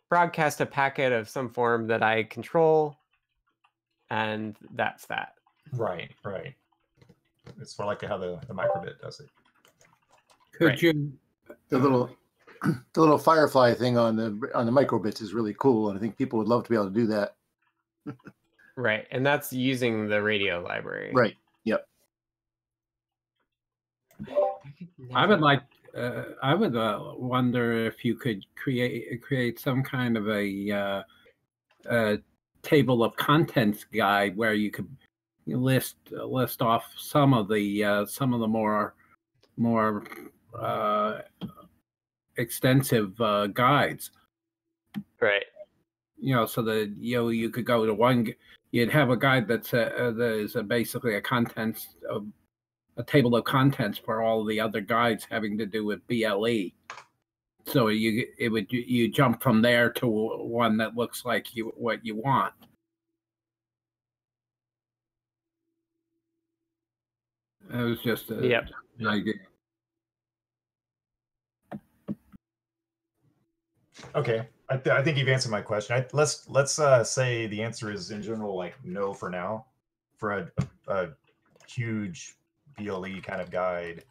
[0.09, 2.95] broadcast a packet of some form that I control,
[4.09, 5.33] and that's that.
[5.73, 6.53] Right, right.
[7.59, 9.29] It's more like how the, the microbit does it.
[10.53, 10.81] Could Right.
[10.81, 11.11] you?
[11.69, 12.09] The little
[12.93, 16.15] the little firefly thing on the on the microbits is really cool, and I think
[16.17, 17.35] people would love to be able to do that.
[18.75, 21.11] Right, and that's using the radio library.
[21.13, 21.35] Right.
[21.65, 21.87] Yep.
[25.13, 25.61] I would like.
[25.95, 31.03] Uh, I would uh, wonder if you could create create some kind of a, uh,
[31.89, 32.17] a
[32.63, 34.89] table of contents guide where you could
[35.45, 38.95] list list off some of the uh, some of the more
[39.57, 40.03] more
[40.59, 41.19] uh,
[42.37, 44.11] extensive uh, guides.
[45.19, 45.45] Right.
[46.19, 48.33] You know, so that you know you could go to one.
[48.71, 52.25] You'd have a guide that's a, that is a basically a contents of
[52.97, 56.71] a table of contents for all the other guides having to do with BLE.
[57.65, 61.69] So you it would you- you jump from there to one that looks like you
[61.77, 62.53] what you want.
[67.71, 68.69] It was just a, Yep.
[68.99, 69.33] an idea.
[74.15, 75.95] Okay, I, th- I think you've answered my question.
[75.95, 79.65] I, let's let's uh, say the answer is in general like no for now,
[80.17, 80.51] for a,
[80.87, 81.09] a, a
[81.67, 82.35] huge
[82.77, 84.03] BLE kind of guide,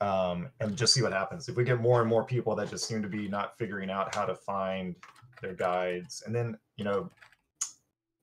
[0.00, 1.48] um, and just see what happens.
[1.48, 4.14] If we get more and more people that just seem to be not figuring out
[4.14, 4.94] how to find
[5.42, 7.10] their guides, and then you know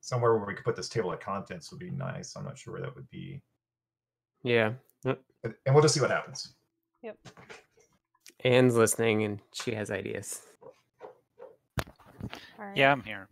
[0.02, 2.36] somewhere where we could put this table of contents would be nice.
[2.36, 3.42] I'm not sure where that would be,
[4.44, 4.74] Yeah.
[5.04, 5.18] and
[5.66, 6.54] and we'll just see what happens.
[7.02, 7.18] Yep.
[8.44, 10.42] Anne's listening, and she has ideas.
[12.60, 12.76] All right.
[12.78, 13.28] Yeah, I'm here.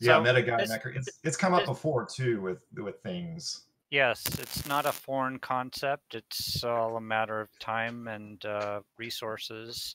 [0.00, 0.60] Yeah, So meta guide.
[0.60, 3.66] this- It's it's come up before too with with things.
[3.94, 6.16] Yes, it's not a foreign concept.
[6.16, 9.94] It's all a matter of time and uh, resources.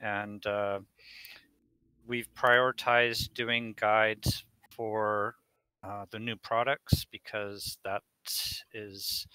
[0.00, 0.78] And uh,
[2.06, 5.34] we've prioritized doing guides for
[5.84, 8.00] uh, the new products because that
[8.72, 9.26] is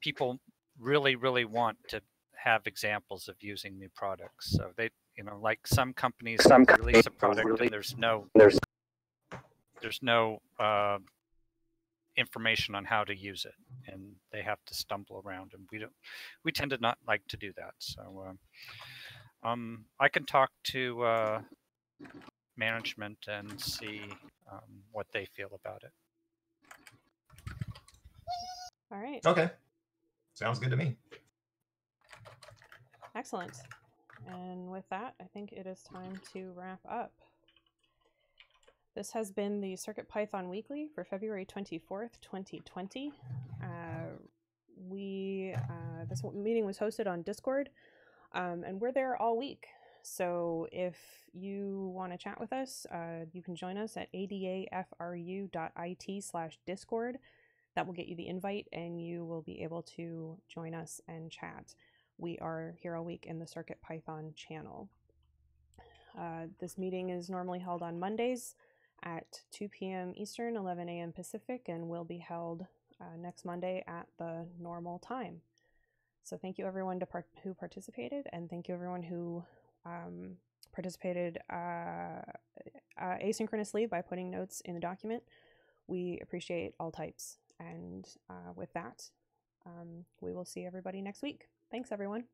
[0.00, 0.40] people
[0.80, 2.00] really, really want to
[2.34, 4.50] have examples of using new products.
[4.50, 8.26] So they, you know, like some companies Some release a product really- and there's no
[8.34, 8.58] There's
[9.80, 10.98] there's no uh,
[12.16, 13.54] information on how to use it
[13.92, 15.92] and they have to stumble around and we don't
[16.44, 18.24] we tend to not like to do that so
[19.44, 21.40] uh, um, i can talk to uh,
[22.56, 24.00] management and see
[24.50, 25.92] um, what they feel about it
[28.92, 29.20] All right.
[29.26, 29.50] Okay,
[30.34, 30.96] sounds good to me.
[33.16, 33.56] Excellent.
[34.28, 37.12] And with that, I think it is time to wrap up.
[38.96, 43.12] This has been the Circuit Python Weekly for February 24th, 2020.
[43.62, 43.66] Uh,
[44.88, 47.68] we uh, this meeting was hosted on Discord,
[48.32, 49.66] um, and we're there all week.
[50.02, 50.96] So if
[51.34, 57.18] you want to chat with us, uh, you can join us at adafru.it slash discord.
[57.74, 61.30] That will get you the invite, and you will be able to join us and
[61.30, 61.74] chat
[62.16, 64.88] we are here all week in the Circuit Python channel.
[66.18, 68.54] Uh, this meeting is normally held on Mondays
[69.02, 70.12] at 2 p.m.
[70.16, 71.12] Eastern, 11 a.m.
[71.12, 72.66] Pacific, and will be held
[73.00, 75.40] uh, next Monday at the normal time.
[76.24, 79.44] So thank you everyone to part- who participated, and thank you everyone who
[79.84, 80.36] um,
[80.72, 82.22] participated uh,
[83.00, 85.22] uh, asynchronously by putting notes in the document.
[85.86, 87.38] We appreciate all types.
[87.60, 89.08] And uh, with that,
[89.64, 91.48] um, we will see everybody next week.
[91.70, 92.24] Thanks, everyone.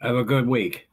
[0.00, 0.88] Have a good week.